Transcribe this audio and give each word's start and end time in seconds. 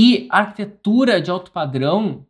E 0.00 0.28
a 0.30 0.38
arquitetura 0.38 1.20
de 1.20 1.28
alto 1.28 1.50
padrão 1.50 2.24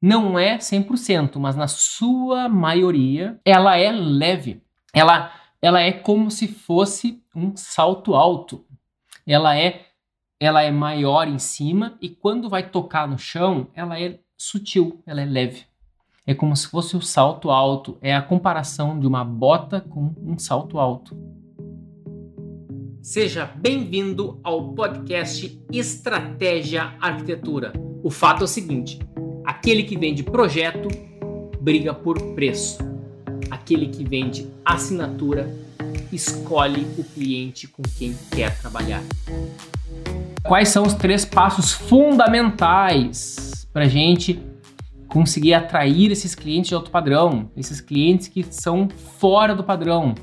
não 0.00 0.38
é 0.38 0.58
100%, 0.58 1.40
mas 1.40 1.56
na 1.56 1.66
sua 1.66 2.48
maioria 2.48 3.36
ela 3.44 3.76
é 3.76 3.90
leve. 3.90 4.62
Ela, 4.94 5.32
ela 5.60 5.80
é 5.80 5.90
como 5.90 6.30
se 6.30 6.46
fosse 6.46 7.20
um 7.34 7.56
salto 7.56 8.14
alto. 8.14 8.64
Ela 9.26 9.58
é, 9.58 9.86
ela 10.38 10.62
é 10.62 10.70
maior 10.70 11.26
em 11.26 11.40
cima 11.40 11.98
e 12.00 12.08
quando 12.08 12.48
vai 12.48 12.70
tocar 12.70 13.08
no 13.08 13.18
chão, 13.18 13.66
ela 13.74 14.00
é 14.00 14.20
sutil, 14.38 15.02
ela 15.04 15.20
é 15.20 15.24
leve. 15.24 15.64
É 16.24 16.32
como 16.32 16.54
se 16.54 16.68
fosse 16.68 16.96
o 16.96 17.02
salto 17.02 17.50
alto, 17.50 17.98
é 18.00 18.14
a 18.14 18.22
comparação 18.22 19.00
de 19.00 19.08
uma 19.08 19.24
bota 19.24 19.80
com 19.80 20.14
um 20.16 20.38
salto 20.38 20.78
alto. 20.78 21.39
Seja 23.02 23.50
bem-vindo 23.56 24.38
ao 24.44 24.74
podcast 24.74 25.58
Estratégia 25.72 26.92
Arquitetura. 27.00 27.72
O 28.02 28.10
fato 28.10 28.42
é 28.42 28.44
o 28.44 28.46
seguinte: 28.46 28.98
Aquele 29.42 29.84
que 29.84 29.96
vende 29.96 30.22
projeto 30.22 30.88
briga 31.62 31.94
por 31.94 32.20
preço. 32.34 32.78
Aquele 33.50 33.86
que 33.86 34.04
vende 34.04 34.46
assinatura 34.62 35.50
escolhe 36.12 36.86
o 36.98 37.02
cliente 37.02 37.66
com 37.66 37.82
quem 37.98 38.14
quer 38.30 38.60
trabalhar. 38.60 39.02
Quais 40.42 40.68
são 40.68 40.82
os 40.82 40.92
três 40.92 41.24
passos 41.24 41.72
fundamentais 41.72 43.66
para 43.72 43.84
a 43.84 43.88
gente 43.88 44.38
conseguir 45.08 45.54
atrair 45.54 46.12
esses 46.12 46.34
clientes 46.34 46.68
de 46.68 46.74
alto 46.74 46.90
padrão, 46.90 47.50
esses 47.56 47.80
clientes 47.80 48.28
que 48.28 48.44
são 48.50 48.90
fora 49.18 49.54
do 49.54 49.64
padrão? 49.64 50.14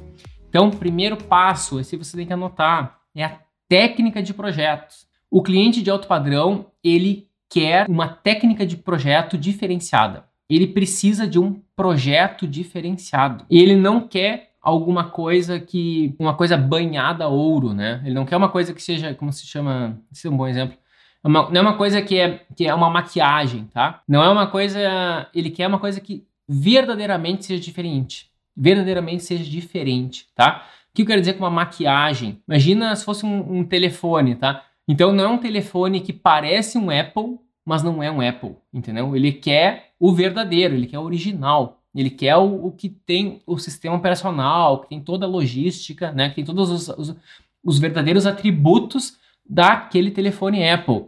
Então, 0.58 0.72
primeiro 0.72 1.16
passo, 1.16 1.80
esse 1.80 1.96
você 1.96 2.18
tem 2.18 2.26
que 2.26 2.34
anotar, 2.34 3.02
é 3.14 3.24
a 3.24 3.38
técnica 3.70 4.24
de 4.24 4.34
projetos. 4.34 5.06
O 5.30 5.44
cliente 5.44 5.84
de 5.84 5.92
alto 5.92 6.08
padrão, 6.08 6.72
ele 6.84 7.28
quer 7.48 7.88
uma 7.88 8.08
técnica 8.08 8.66
de 8.66 8.76
projeto 8.76 9.38
diferenciada. 9.38 10.26
Ele 10.50 10.66
precisa 10.66 11.28
de 11.28 11.38
um 11.38 11.62
projeto 11.76 12.48
diferenciado. 12.48 13.46
Ele 13.52 13.76
não 13.76 14.08
quer 14.08 14.54
alguma 14.60 15.12
coisa 15.12 15.60
que 15.60 16.16
uma 16.18 16.34
coisa 16.34 16.58
banhada 16.58 17.26
a 17.26 17.28
ouro, 17.28 17.72
né? 17.72 18.02
Ele 18.04 18.16
não 18.16 18.26
quer 18.26 18.36
uma 18.36 18.50
coisa 18.50 18.74
que 18.74 18.82
seja, 18.82 19.14
como 19.14 19.32
se 19.32 19.46
chama, 19.46 20.02
esse 20.12 20.26
é 20.26 20.32
um 20.32 20.38
bom 20.38 20.48
exemplo. 20.48 20.76
É 21.24 21.28
uma, 21.28 21.52
não 21.52 21.58
é 21.58 21.62
uma 21.62 21.78
coisa 21.78 22.02
que 22.02 22.18
é, 22.18 22.44
que 22.56 22.66
é 22.66 22.74
uma 22.74 22.90
maquiagem, 22.90 23.66
tá? 23.66 24.02
Não 24.08 24.24
é 24.24 24.30
uma 24.30 24.48
coisa, 24.48 25.30
ele 25.36 25.52
quer 25.52 25.68
uma 25.68 25.78
coisa 25.78 26.02
que 26.02 26.26
verdadeiramente 26.50 27.46
seja 27.46 27.62
diferente. 27.62 28.36
Verdadeiramente 28.58 29.24
seja 29.24 29.44
diferente, 29.44 30.28
tá? 30.36 30.66
O 30.90 30.96
que 30.96 31.04
eu 31.04 31.06
quero 31.06 31.22
dizer 31.22 31.34
com 31.34 31.44
uma 31.44 31.50
maquiagem? 31.52 32.42
Imagina 32.48 32.96
se 32.96 33.06
fosse 33.06 33.26
um, 33.26 33.60
um 33.60 33.64
telefone, 33.64 34.36
tá? 34.36 34.66
Então 34.88 35.12
não 35.12 35.24
é 35.24 35.28
um 35.28 35.38
telefone 35.38 36.00
que 36.00 36.12
parece 36.12 36.78
um 36.78 36.90
Apple, 36.90 37.38
mas 37.64 37.84
não 37.84 38.02
é 38.02 38.10
um 38.10 38.22
Apple, 38.22 38.56
entendeu? 38.74 39.16
Ele 39.16 39.32
quer 39.32 39.92
o 40.00 40.12
verdadeiro, 40.14 40.74
ele 40.74 40.88
quer 40.88 40.98
o 41.00 41.04
original. 41.04 41.82
Ele 41.94 42.10
quer 42.10 42.36
o, 42.38 42.68
o 42.68 42.72
que 42.72 42.90
tem 42.90 43.42
o 43.46 43.58
sistema 43.58 43.96
operacional, 43.96 44.82
que 44.82 44.90
tem 44.90 45.02
toda 45.02 45.26
a 45.26 45.30
logística, 45.30 46.12
né? 46.12 46.30
Que 46.30 46.36
tem 46.36 46.46
todos 46.46 46.70
os, 46.70 46.90
os, 46.90 47.16
os 47.64 47.80
verdadeiros 47.80 48.26
atributos 48.26 49.18
daquele 49.48 50.12
telefone 50.12 50.70
Apple. 50.70 51.06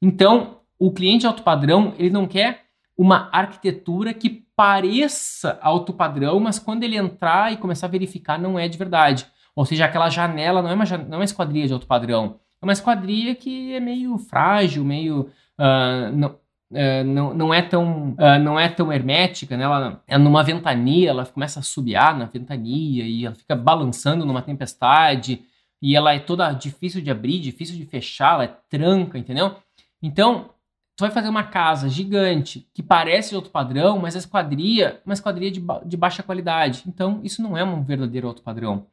Então, 0.00 0.58
o 0.78 0.92
cliente 0.92 1.26
alto 1.26 1.42
padrão, 1.42 1.92
ele 1.98 2.10
não 2.10 2.26
quer 2.26 2.67
uma 2.98 3.28
arquitetura 3.32 4.12
que 4.12 4.28
pareça 4.56 5.56
alto 5.62 5.92
padrão, 5.92 6.40
mas 6.40 6.58
quando 6.58 6.82
ele 6.82 6.96
entrar 6.96 7.52
e 7.52 7.56
começar 7.56 7.86
a 7.86 7.90
verificar, 7.90 8.36
não 8.36 8.58
é 8.58 8.66
de 8.66 8.76
verdade. 8.76 9.24
Ou 9.54 9.64
seja, 9.64 9.84
aquela 9.84 10.10
janela 10.10 10.60
não 10.60 10.70
é 10.70 10.74
uma, 10.74 10.84
não 10.84 11.14
é 11.14 11.16
uma 11.18 11.24
esquadria 11.24 11.66
de 11.66 11.72
alto 11.72 11.86
padrão. 11.86 12.40
É 12.60 12.66
uma 12.66 12.72
esquadria 12.72 13.36
que 13.36 13.72
é 13.72 13.78
meio 13.78 14.18
frágil, 14.18 14.84
meio. 14.84 15.30
Uh, 15.56 16.12
não, 16.12 16.28
uh, 16.28 17.04
não, 17.04 17.34
não, 17.34 17.54
é 17.54 17.62
tão, 17.62 18.10
uh, 18.10 18.38
não 18.42 18.58
é 18.58 18.68
tão 18.68 18.92
hermética, 18.92 19.56
né? 19.56 19.62
Ela 19.62 20.02
é 20.08 20.18
numa 20.18 20.42
ventania, 20.42 21.10
ela 21.10 21.24
começa 21.24 21.60
a 21.60 21.62
subiar 21.62 22.18
na 22.18 22.24
ventania 22.24 23.04
e 23.04 23.26
ela 23.26 23.34
fica 23.36 23.54
balançando 23.54 24.26
numa 24.26 24.42
tempestade 24.42 25.44
e 25.80 25.94
ela 25.94 26.12
é 26.12 26.18
toda 26.18 26.52
difícil 26.52 27.00
de 27.00 27.12
abrir, 27.12 27.38
difícil 27.38 27.76
de 27.76 27.84
fechar, 27.84 28.34
ela 28.34 28.44
é 28.44 28.56
tranca, 28.68 29.16
entendeu? 29.16 29.54
Então, 30.02 30.50
tu 30.98 31.02
vai 31.02 31.10
fazer 31.10 31.28
uma 31.28 31.44
casa 31.44 31.88
gigante 31.88 32.68
que 32.74 32.82
parece 32.82 33.30
de 33.30 33.36
outro 33.36 33.52
padrão, 33.52 33.98
mas 33.98 34.16
a 34.16 34.18
esquadria, 34.18 35.00
uma 35.06 35.14
esquadria 35.14 35.50
de, 35.50 35.60
ba 35.60 35.80
de 35.86 35.96
baixa 35.96 36.22
qualidade. 36.22 36.82
Então, 36.88 37.20
isso 37.22 37.40
não 37.40 37.56
é 37.56 37.62
um 37.62 37.82
verdadeiro 37.84 38.26
outro 38.26 38.42
padrão. 38.42 38.84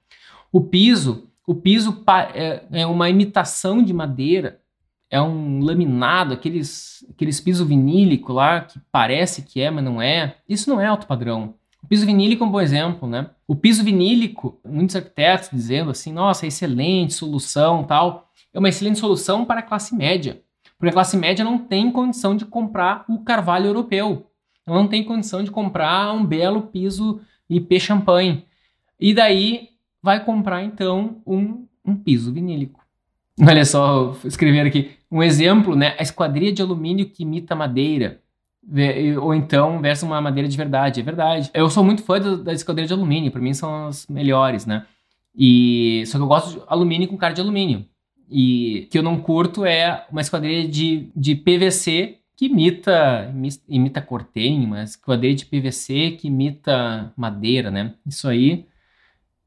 O 0.52 0.62
piso 0.62 1.28
o 1.48 1.54
piso 1.54 2.04
é, 2.34 2.64
é 2.72 2.88
uma 2.88 3.10
imitação 3.10 3.84
de 3.84 3.94
madeira, 3.94 4.60
é 5.10 5.22
um 5.22 5.64
laminado, 5.64 6.34
aqueles, 6.34 7.06
aqueles 7.10 7.40
piso 7.40 7.66
vinílico 7.66 8.34
lá 8.34 8.62
que 8.62 8.80
parece 8.92 9.44
que 9.44 9.62
é, 9.62 9.70
mas 9.70 9.84
não 9.84 10.02
é. 10.02 10.38
Isso 10.50 10.70
não 10.70 10.82
é 10.82 10.88
alto 10.88 11.06
padrão. 11.06 11.54
O 11.84 11.88
piso 11.88 12.06
vinílico 12.06 12.44
é 12.44 12.48
um 12.48 12.52
bom 12.52 12.62
exemplo, 12.62 13.08
né? 13.08 13.30
O 13.48 13.56
piso 13.56 13.84
vinílico, 13.84 14.60
muitos 14.66 14.96
arquitetos 14.96 15.50
dizendo 15.52 15.92
assim, 15.92 16.12
nossa, 16.12 16.48
excelente 16.48 17.14
solução 17.14 17.84
tal. 17.84 18.32
É 18.52 18.58
uma 18.58 18.70
excelente 18.70 18.98
solução 18.98 19.46
para 19.46 19.60
a 19.60 19.64
classe 19.64 19.94
média. 19.96 20.42
Porque 20.78 20.90
a 20.90 20.94
classe 20.94 21.18
média 21.18 21.44
não 21.44 21.58
tem 21.58 21.92
condição 21.92 22.36
de 22.36 22.46
comprar 22.46 23.06
o 23.08 23.20
carvalho 23.20 23.68
europeu. 23.68 24.30
Ela 24.66 24.78
não 24.78 24.88
tem 24.88 25.04
condição 25.04 25.44
de 25.44 25.52
comprar 25.52 26.14
um 26.14 26.26
belo 26.26 26.64
piso 26.64 27.22
IP 27.50 27.80
champanhe. 27.80 28.46
E 29.00 29.14
daí 29.14 29.70
vai 30.02 30.24
comprar 30.24 30.64
então 30.64 31.22
um, 31.26 31.66
um 31.86 31.96
piso 31.96 32.32
vinílico. 32.32 32.84
Olha 33.40 33.66
só, 33.66 34.16
escrever 34.24 34.66
aqui 34.66 34.92
um 35.12 35.22
exemplo, 35.22 35.76
né? 35.76 35.96
A 35.98 36.02
esquadria 36.02 36.52
de 36.52 36.62
alumínio 36.62 37.10
que 37.10 37.24
imita 37.24 37.56
madeira. 37.56 38.22
Ou 39.22 39.34
então 39.34 39.80
versus 39.80 40.04
uma 40.04 40.20
madeira 40.20 40.48
de 40.48 40.58
verdade. 40.58 41.00
É 41.00 41.04
verdade. 41.04 41.52
Eu 41.54 41.70
sou 41.70 41.84
muito 41.84 42.04
fã 42.04 42.20
da 42.20 42.54
esquadria 42.54 42.88
de 42.88 42.94
alumínio, 42.94 43.32
para 43.32 43.42
mim 43.42 43.54
são 43.54 43.88
as 43.88 44.08
melhores, 44.08 44.66
né? 44.66 44.86
E 45.38 46.04
só 46.08 46.18
que 46.18 46.24
eu 46.24 46.28
gosto 46.28 46.60
de 46.60 46.66
alumínio 46.68 47.08
com 47.08 47.18
cara 47.18 47.34
de 47.34 47.42
alumínio. 47.42 47.86
E 48.30 48.88
que 48.92 48.98
eu 48.98 49.04
não 49.04 49.20
curto 49.20 49.66
é 49.66 50.06
uma 50.12 50.22
esquadria 50.22 50.68
de, 50.68 51.10
de 51.16 51.36
PVC 51.36 52.18
que 52.36 52.48
imita 52.48 53.34
imita 53.70 54.02
cortênio, 54.02 54.68
mas 54.68 54.92
esquadria 54.92 55.34
de 55.34 55.46
PVC 55.46 56.18
que 56.20 56.28
imita 56.28 57.14
madeira, 57.16 57.72
né? 57.72 57.94
Isso 58.06 58.28
aí 58.28 58.66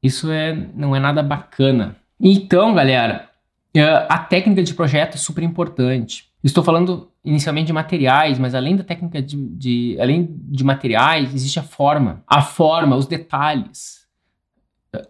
isso 0.02 0.30
é, 0.30 0.54
não 0.74 0.94
é 0.94 1.00
nada 1.00 1.22
bacana. 1.22 1.96
Então, 2.20 2.74
galera, 2.74 3.28
é, 3.74 3.82
a 4.08 4.18
técnica 4.18 4.62
de 4.62 4.74
projeto 4.74 5.14
é 5.14 5.18
super 5.18 5.42
importante. 5.42 6.28
Estou 6.42 6.62
falando 6.62 7.10
inicialmente 7.24 7.66
de 7.66 7.72
materiais, 7.72 8.38
mas 8.38 8.54
além 8.54 8.76
da 8.76 8.84
técnica 8.84 9.20
de, 9.20 9.36
de, 9.36 9.96
além 10.00 10.28
de 10.30 10.62
materiais, 10.62 11.34
existe 11.34 11.58
a 11.58 11.64
forma. 11.64 12.22
A 12.26 12.40
forma, 12.40 12.96
os 12.96 13.06
detalhes. 13.06 13.97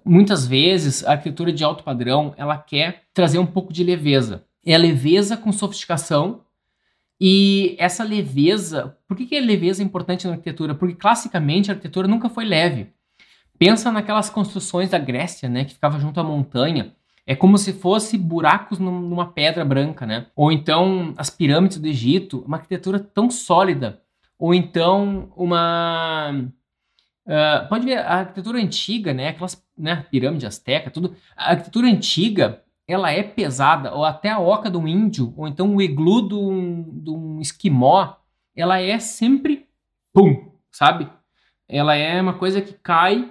Muitas 0.05 0.47
vezes 0.47 1.05
a 1.05 1.13
arquitetura 1.13 1.53
de 1.53 1.63
alto 1.63 1.85
padrão 1.85 2.35
ela 2.37 2.59
quer 2.59 3.05
trazer 3.15 3.39
um 3.39 3.47
pouco 3.47 3.73
de 3.73 3.85
leveza. 3.85 4.45
É 4.65 4.77
leveza 4.77 5.37
com 5.37 5.53
sofisticação. 5.53 6.43
E 7.21 7.75
essa 7.79 8.05
leveza, 8.05 8.97
por 9.07 9.17
que, 9.17 9.27
que 9.27 9.41
leveza 9.41 9.83
é 9.83 9.85
importante 9.85 10.27
na 10.27 10.35
arquitetura? 10.35 10.75
Porque 10.75 10.95
classicamente 10.95 11.71
a 11.71 11.75
arquitetura 11.75 12.07
nunca 12.07 12.29
foi 12.29 12.45
leve. 12.45 12.93
Pensa 13.59 13.91
naquelas 13.91 14.31
construções 14.31 14.91
da 14.91 14.99
Grécia, 14.99 15.49
né, 15.49 15.65
que 15.65 15.75
ficava 15.75 15.99
junto 15.99 16.21
à 16.21 16.23
montanha. 16.23 16.95
É 17.27 17.35
como 17.35 17.59
se 17.59 17.73
fosse 17.73 18.17
buracos 18.17 18.79
numa 18.79 19.27
pedra 19.27 19.65
branca, 19.65 20.07
né? 20.07 20.27
Ou 20.35 20.51
então 20.51 21.13
as 21.17 21.29
pirâmides 21.29 21.79
do 21.79 21.87
Egito, 21.87 22.43
uma 22.47 22.57
arquitetura 22.57 22.99
tão 22.99 23.31
sólida. 23.31 24.01
Ou 24.39 24.55
então 24.55 25.31
uma 25.37 26.49
uh, 27.29 27.69
pode 27.69 27.85
ver 27.85 27.99
a 27.99 28.21
arquitetura 28.21 28.59
antiga, 28.59 29.15
né? 29.15 29.29
Aquelas 29.29 29.63
né, 29.77 30.05
pirâmide 30.11 30.47
azteca, 30.47 30.91
tudo. 30.91 31.15
A 31.37 31.51
arquitetura 31.51 31.87
antiga 31.87 32.63
ela 32.87 33.13
é 33.13 33.23
pesada, 33.23 33.95
ou 33.95 34.03
até 34.03 34.31
a 34.31 34.41
oca 34.41 34.71
do 34.71 34.89
índio, 34.89 35.35
ou 35.37 35.47
então 35.47 35.77
o 35.77 35.83
iglu 35.83 36.27
de 36.27 36.35
um 37.11 37.39
esquimó, 37.39 38.15
ela 38.57 38.81
é 38.81 38.99
sempre 38.99 39.67
pum, 40.11 40.51
sabe? 40.73 41.07
Ela 41.69 41.95
é 41.97 42.19
uma 42.21 42.33
coisa 42.33 42.63
que 42.63 42.73
cai 42.73 43.31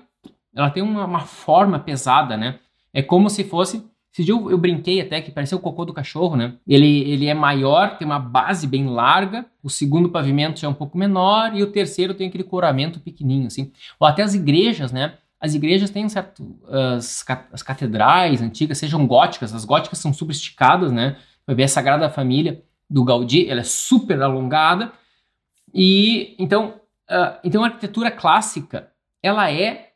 ela 0.57 0.72
tem 0.72 0.81
uma, 0.81 1.06
uma 1.06 1.19
forma 1.19 1.77
pesada, 1.77 2.36
né? 2.36 2.60
É 2.92 3.04
como 3.04 3.30
se 3.30 3.44
fosse. 3.44 3.88
Esse 4.18 4.24
dia 4.24 4.34
eu, 4.34 4.50
eu 4.50 4.58
brinquei 4.58 5.00
até 5.00 5.22
que 5.22 5.30
parecia 5.30 5.56
o 5.56 5.62
cocô 5.62 5.86
do 5.86 5.94
cachorro, 5.94 6.36
né? 6.36 6.56
Ele, 6.68 7.08
ele 7.08 7.28
é 7.28 7.36
maior, 7.36 8.00
tem 8.00 8.06
uma 8.08 8.18
base 8.18 8.66
bem 8.66 8.88
larga, 8.88 9.46
o 9.62 9.69
segundo 9.69 10.10
pavimento 10.10 10.60
já 10.60 10.68
é 10.68 10.72
um 10.72 10.74
pouco 10.74 10.98
menor 10.98 11.56
e 11.56 11.62
o 11.62 11.72
terceiro 11.72 12.16
tem 12.16 12.28
aquele 12.28 12.44
coramento 12.44 13.00
pequenininho, 13.00 13.46
assim. 13.46 13.72
Ou 14.00 14.08
até 14.08 14.24
as 14.24 14.34
igrejas, 14.34 14.92
né? 14.92 15.14
As 15.40 15.54
igrejas 15.54 15.92
têm 15.92 16.04
um 16.04 16.10
certo. 16.10 16.44
As, 16.68 17.24
as 17.54 17.62
catedrais 17.62 18.42
antigas, 18.42 18.80
sejam 18.80 19.06
góticas, 19.06 19.54
as 19.54 19.64
góticas 19.64 20.00
são 20.00 20.12
super 20.12 20.31
esticadas, 20.31 20.92
né? 20.92 21.18
Vai 21.46 21.56
ver 21.56 21.66
a 21.66 21.68
Sagrada 21.68 22.10
Família 22.10 22.63
do 22.90 23.04
Gaudí, 23.04 23.48
ela 23.48 23.60
é 23.60 23.63
super 23.63 24.20
alongada. 24.20 24.94
E 25.72 26.36
então, 26.40 26.81
uh, 27.08 27.38
então 27.44 27.63
a 27.63 27.68
arquitetura 27.68 28.10
clássica, 28.10 28.90
ela 29.22 29.52
é 29.52 29.92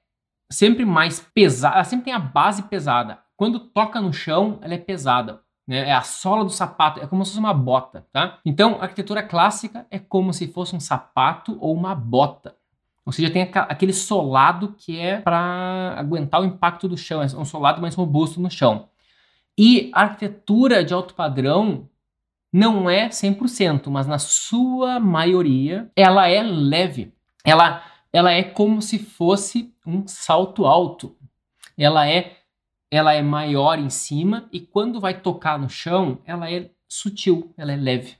sempre 0.48 0.86
mais 0.86 1.20
pesada, 1.34 1.78
ela 1.78 1.84
sempre 1.86 2.06
tem 2.06 2.14
a 2.14 2.20
base 2.20 2.62
pesada. 2.62 3.18
Quando 3.42 3.60
toca 3.60 4.00
no 4.00 4.14
chão, 4.14 4.60
ela 4.62 4.76
é 4.76 4.78
pesada. 4.78 5.42
né? 5.68 5.90
É 5.90 5.94
a 5.94 6.04
sola 6.04 6.44
do 6.44 6.52
sapato, 6.52 7.00
é 7.00 7.08
como 7.08 7.26
se 7.26 7.32
fosse 7.32 7.40
uma 7.40 7.56
bota, 7.56 8.06
tá? 8.14 8.38
Então, 8.46 8.76
a 8.76 8.84
arquitetura 8.84 9.24
clássica 9.24 9.88
é 9.90 9.98
como 9.98 10.32
se 10.32 10.48
fosse 10.50 10.76
um 10.76 10.80
sapato 10.80 11.58
ou 11.60 11.74
uma 11.74 11.96
bota. 11.96 12.56
Ou 13.04 13.12
seja, 13.12 13.32
tem 13.32 13.50
aquele 13.52 13.94
solado 13.94 14.76
que 14.78 15.00
é 15.00 15.22
para 15.22 15.96
aguentar 15.98 16.40
o 16.40 16.46
impacto 16.46 16.88
do 16.88 16.96
chão, 16.96 17.20
é 17.20 17.26
um 17.36 17.44
solado 17.44 17.82
mais 17.82 17.96
robusto 17.96 18.40
no 18.40 18.52
chão. 18.52 18.90
E 19.58 19.90
a 19.92 20.02
arquitetura 20.02 20.86
de 20.86 20.94
alto 20.94 21.16
padrão 21.16 21.90
não 22.54 22.88
é 22.88 23.10
100%, 23.10 23.90
mas 23.90 24.06
na 24.06 24.20
sua 24.20 25.00
maioria 25.00 25.90
ela 25.96 26.28
é 26.28 26.44
leve. 26.44 27.12
Ela, 27.44 27.82
ela 28.14 28.32
é 28.32 28.44
como 28.44 28.84
se 28.84 29.00
fosse 29.00 29.74
um 29.84 30.08
salto 30.08 30.68
alto. 30.68 31.18
Ela 31.76 32.08
é 32.08 32.41
ela 32.92 33.14
é 33.14 33.22
maior 33.22 33.80
em 33.80 33.90
cima 33.90 34.50
e 34.52 34.60
quando 34.60 35.00
vai 35.00 35.14
tocar 35.14 35.58
no 35.58 35.70
chão, 35.70 36.20
ela 36.26 36.52
é 36.52 36.70
sutil, 36.88 37.54
ela 37.58 37.72
é 37.72 37.78
leve. 37.78 38.16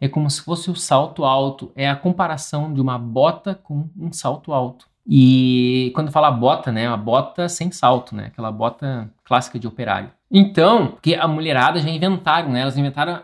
É 0.00 0.08
como 0.08 0.30
se 0.30 0.40
fosse 0.40 0.70
o 0.70 0.76
salto 0.76 1.24
alto, 1.24 1.72
é 1.74 1.90
a 1.90 1.96
comparação 1.96 2.72
de 2.72 2.80
uma 2.80 2.96
bota 2.96 3.54
com 3.56 3.88
um 3.98 4.12
salto 4.12 4.52
alto. 4.52 4.86
E 5.06 5.90
quando 5.94 6.12
fala 6.12 6.30
bota, 6.30 6.70
né, 6.70 6.86
a 6.86 6.96
bota 6.96 7.48
sem 7.48 7.72
salto, 7.72 8.14
né, 8.14 8.26
aquela 8.26 8.52
bota 8.52 9.10
clássica 9.24 9.58
de 9.58 9.66
operário. 9.66 10.10
Então, 10.30 10.96
que 11.02 11.14
a 11.14 11.26
mulherada 11.26 11.80
já 11.80 11.90
inventaram, 11.90 12.50
né, 12.50 12.60
elas 12.60 12.78
inventaram 12.78 13.22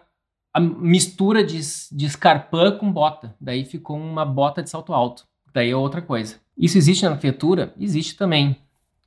a 0.53 0.61
mistura 0.61 1.45
de, 1.45 1.61
de 1.93 2.07
escarpã 2.07 2.73
com 2.73 2.93
bota. 2.93 3.35
Daí 3.41 3.65
ficou 3.65 3.97
uma 3.97 4.25
bota 4.25 4.63
de 4.63 4.69
salto 4.69 4.93
alto. 4.93 5.25
Daí 5.55 5.71
é 5.71 5.77
outra 5.77 6.03
coisa. 6.03 6.37
Isso 6.57 6.77
existe 6.77 7.05
na 7.05 7.13
arquitetura? 7.13 7.73
Existe 7.79 8.17
também. 8.17 8.57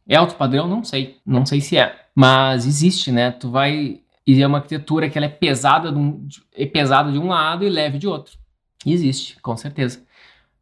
É 0.08 0.16
alto 0.16 0.36
padrão? 0.36 0.68
Não 0.68 0.84
sei. 0.84 1.18
Não 1.26 1.46
sei 1.46 1.62
se 1.62 1.78
é. 1.78 1.96
Mas 2.16 2.66
existe, 2.66 3.12
né? 3.12 3.32
Tu 3.32 3.50
vai. 3.50 4.02
E 4.26 4.42
é 4.42 4.48
uma 4.48 4.60
arquitetura 4.60 5.10
que 5.10 5.18
ela 5.18 5.26
é 5.26 5.30
pesada 5.30 5.92
de 5.92 5.98
um, 5.98 6.28
é 6.56 6.66
pesada 6.66 7.12
de 7.12 7.20
um 7.20 7.28
lado 7.28 7.66
e 7.66 7.70
leve 7.70 7.98
de 7.98 8.08
outro. 8.08 8.38
Existe, 8.86 9.40
com 9.42 9.56
certeza. 9.58 10.04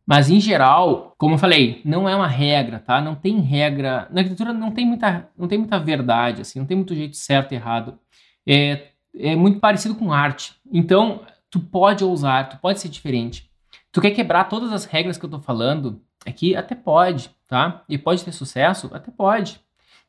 Mas 0.06 0.30
em 0.30 0.40
geral, 0.40 1.14
como 1.18 1.36
eu 1.36 1.40
falei, 1.40 1.82
não 1.86 2.10
é 2.10 2.16
uma 2.16 2.28
regra, 2.28 2.80
tá? 2.80 3.00
Não 3.00 3.16
tem 3.16 3.40
regra. 3.40 4.08
Na 4.12 4.22
arquitetura 4.22 4.52
não 4.54 4.72
tem 4.72 4.86
muita, 4.86 5.30
não 5.38 5.48
tem 5.48 5.58
muita 5.60 5.80
verdade, 5.80 6.42
assim, 6.42 6.60
não 6.60 6.66
tem 6.66 6.76
muito 6.78 6.96
jeito 6.96 7.16
certo 7.16 7.52
e 7.52 7.56
errado. 7.56 8.00
É, 8.46 8.88
é 9.16 9.36
muito 9.36 9.60
parecido 9.60 9.96
com 9.96 10.12
arte. 10.12 10.54
Então, 10.72 11.22
tu 11.50 11.60
pode 11.60 12.04
ousar, 12.04 12.50
tu 12.50 12.58
pode 12.58 12.80
ser 12.80 12.90
diferente. 12.90 13.50
Tu 13.92 14.02
quer 14.02 14.12
quebrar 14.12 14.46
todas 14.46 14.72
as 14.74 14.86
regras 14.86 15.18
que 15.18 15.26
eu 15.26 15.30
tô 15.30 15.40
falando 15.40 16.02
aqui? 16.26 16.56
Até 16.56 16.76
pode, 16.76 17.32
tá? 17.48 17.84
E 17.88 17.98
pode 17.98 18.24
ter 18.24 18.32
sucesso? 18.32 18.90
Até 18.94 19.12
pode. 19.12 19.60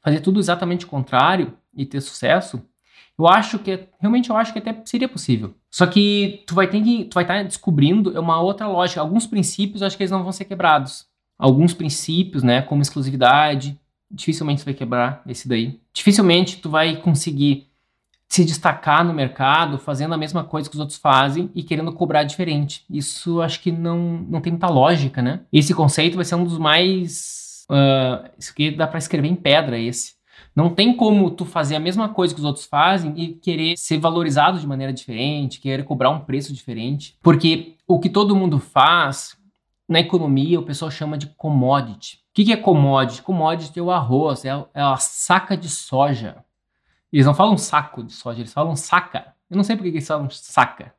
Fazer 0.01 0.21
tudo 0.21 0.41
exatamente 0.41 0.85
o 0.85 0.89
contrário 0.89 1.57
e 1.75 1.87
ter 1.87 2.01
sucesso? 2.01 2.63
Eu 3.19 3.29
acho 3.29 3.59
que 3.59 3.89
realmente 4.01 4.31
eu 4.31 4.37
acho 4.37 4.53
que 4.53 4.59
até 4.59 4.81
seria 4.85 5.09
possível. 5.09 5.55
Só 5.71 5.87
que 5.87 6.43
tu 6.47 6.55
vai 6.55 6.67
ter 6.67 6.83
que 6.83 7.05
tu 7.05 7.15
vai 7.15 7.25
estar 7.25 7.37
tá 7.37 7.43
descobrindo 7.43 8.19
uma 8.19 8.41
outra 8.41 8.67
lógica. 8.67 9.01
Alguns 9.01 9.27
princípios 9.27 9.81
eu 9.81 9.87
acho 9.87 9.97
que 9.97 10.03
eles 10.03 10.11
não 10.11 10.23
vão 10.23 10.33
ser 10.33 10.45
quebrados. 10.45 11.07
Alguns 11.39 11.75
princípios, 11.75 12.43
né, 12.43 12.63
como 12.63 12.83
exclusividade, 12.83 13.79
dificilmente 14.11 14.63
tu 14.63 14.67
vai 14.67 14.75
quebrar 14.75 15.23
esse 15.27 15.49
daí. 15.49 15.81
Dificilmente 15.93 16.59
tu 16.59 16.71
vai 16.71 16.97
conseguir 16.97 17.69
se 18.33 18.47
destacar 18.47 19.05
no 19.05 19.13
mercado 19.13 19.77
fazendo 19.77 20.15
a 20.15 20.17
mesma 20.17 20.43
coisa 20.43 20.67
que 20.67 20.75
os 20.75 20.81
outros 20.81 20.99
fazem 20.99 21.51
e 21.55 21.63
querendo 21.63 21.93
cobrar 21.93 22.23
diferente. 22.23 22.83
Isso 22.89 23.43
acho 23.43 23.61
que 23.61 23.71
não, 23.71 24.25
não 24.27 24.41
tem 24.41 24.51
muita 24.51 24.69
lógica, 24.69 25.21
né? 25.21 25.41
Esse 25.53 25.75
conceito 25.75 26.17
vai 26.17 26.25
ser 26.25 26.37
um 26.37 26.45
dos 26.45 26.57
mais. 26.57 27.67
Uh, 27.71 28.31
isso 28.39 28.53
aqui 28.53 28.71
dá 28.71 28.87
para 28.87 28.97
escrever 28.97 29.29
em 29.29 29.35
pedra, 29.35 29.79
esse. 29.79 30.15
Não 30.57 30.71
tem 30.71 30.97
como 30.97 31.31
tu 31.31 31.45
fazer 31.45 31.77
a 31.77 31.81
mesma 31.81 32.09
coisa 32.09 32.33
que 32.33 32.41
os 32.41 32.47
outros 32.47 32.65
fazem 32.65 33.13
e 33.19 33.35
querer 33.35 33.77
ser 33.77 33.99
valorizado 33.99 34.59
de 34.59 34.67
maneira 34.67 34.95
diferente, 34.95 35.61
querer 35.61 35.85
cobrar 35.85 36.09
um 36.09 36.21
preço 36.21 36.55
diferente. 36.55 37.19
Porque 37.23 37.75
o 37.87 38.01
que 38.01 38.09
todo 38.09 38.35
mundo 38.35 38.59
faz, 38.59 39.37
na 39.87 40.01
economia, 40.01 40.59
o 40.59 40.65
pessoal 40.65 40.91
chama 40.91 41.19
de 41.19 41.27
commodity. 41.37 42.17
O 42.17 42.21
que, 42.33 42.51
é 42.51 42.57
commodity? 42.57 43.21
Commodity 43.21 43.79
é 43.79 43.83
o 43.83 43.91
arroz, 43.91 44.47
é 44.47 44.51
a 44.73 44.97
saca 44.97 45.55
de 45.55 45.69
soja. 45.69 46.43
Eles 47.13 47.27
não 47.27 47.35
falam 47.35 47.59
saco 47.59 48.03
de 48.03 48.13
soja, 48.13 48.41
eles 48.41 48.53
falam 48.53 48.75
saca. 48.75 49.35
Eu 49.51 49.57
não 49.57 49.65
sei 49.65 49.77
por 49.77 49.83
que 49.83 49.91
eles 49.91 50.07
falam 50.07 50.31
saca. 50.31 50.95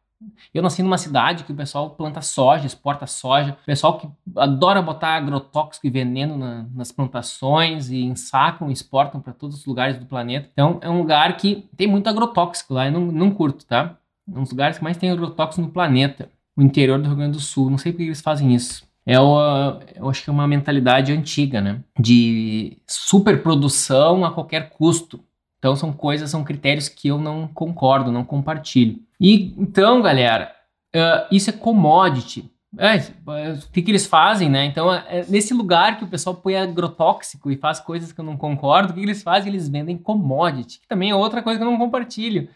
Eu 0.54 0.63
nasci 0.63 0.81
numa 0.81 0.98
cidade 0.98 1.44
que 1.44 1.51
o 1.51 1.56
pessoal 1.56 1.89
planta 1.89 2.21
soja, 2.21 2.65
exporta 2.65 3.06
soja, 3.06 3.57
o 3.62 3.65
pessoal 3.65 3.98
que 3.98 4.07
adora 4.38 4.81
botar 4.81 5.15
agrotóxico 5.15 5.86
e 5.86 5.89
veneno 5.89 6.38
na, 6.38 6.65
nas 6.74 6.92
plantações 6.92 7.89
e 7.89 8.04
ensacam 8.04 8.71
exportam 8.71 9.19
para 9.19 9.33
todos 9.33 9.57
os 9.57 9.65
lugares 9.65 9.98
do 9.98 10.06
planeta. 10.06 10.50
Então 10.54 10.80
é 10.81 10.89
um 10.89 11.00
lugar 11.00 11.36
que 11.36 11.68
tem 11.75 11.88
muito 11.88 12.07
agrotóxico 12.07 12.74
lá, 12.74 12.86
eu 12.86 12.92
não, 12.92 13.01
não 13.01 13.31
curto, 13.31 13.65
tá? 13.65 13.98
É 14.31 14.38
um 14.38 14.44
dos 14.44 14.51
lugares 14.51 14.77
que 14.77 14.83
mais 14.83 14.98
tem 14.98 15.12
agrotóxico 15.12 15.62
no 15.62 15.71
planeta, 15.71 16.30
o 16.56 16.62
interior 16.62 17.00
do 17.00 17.07
Rio 17.07 17.18
Grande 17.18 17.33
do 17.33 17.42
Sul. 17.42 17.69
Não 17.69 17.77
sei 17.77 17.92
por 17.92 17.98
que 17.98 18.04
eles 18.04 18.21
fazem 18.21 18.54
isso. 18.54 18.88
É 19.06 19.19
uma, 19.19 19.81
eu 19.95 20.10
acho 20.10 20.24
que 20.24 20.30
é 20.30 20.33
uma 20.33 20.48
mentalidade 20.48 21.12
antiga, 21.12 21.60
né? 21.60 21.81
De 22.00 22.77
superprodução 22.88 24.24
a 24.24 24.31
qualquer 24.31 24.69
custo. 24.69 25.19
Então 25.63 25.77
são 25.77 25.94
coisas, 25.94 26.30
são 26.30 26.44
critérios 26.44 26.89
que 26.89 27.07
eu 27.07 27.18
não 27.18 27.48
concordo, 27.48 28.12
não 28.12 28.25
compartilho. 28.25 29.00
E 29.18 29.56
então, 29.57 30.01
galera, 30.01 30.54
uh, 30.94 31.25
isso 31.31 31.50
é 31.50 31.54
commodity. 31.54 32.51
É, 32.77 32.98
o 32.98 33.71
que, 33.71 33.81
que 33.81 33.89
eles 33.89 34.06
fazem, 34.06 34.50
né? 34.50 34.65
Então, 34.65 34.94
é 34.94 35.25
nesse 35.30 35.54
lugar 35.54 35.98
que 35.98 36.04
o 36.04 36.07
pessoal 36.07 36.36
põe 36.36 36.57
agrotóxico 36.57 37.50
e 37.50 37.56
faz 37.56 37.80
coisas 37.80 38.12
que 38.12 38.19
eu 38.19 38.25
não 38.25 38.36
concordo, 38.36 38.92
o 38.92 38.94
que, 38.94 39.00
que 39.00 39.06
eles 39.06 39.24
fazem? 39.24 39.54
Eles 39.54 39.69
vendem 39.69 39.98
commodity, 39.98 40.81
que 40.81 40.88
também 40.88 41.12
é 41.12 41.15
outra 41.15 41.42
coisa 41.42 41.57
que 41.57 41.65
eu 41.65 41.71
não 41.71 41.77
compartilho. 41.77 42.50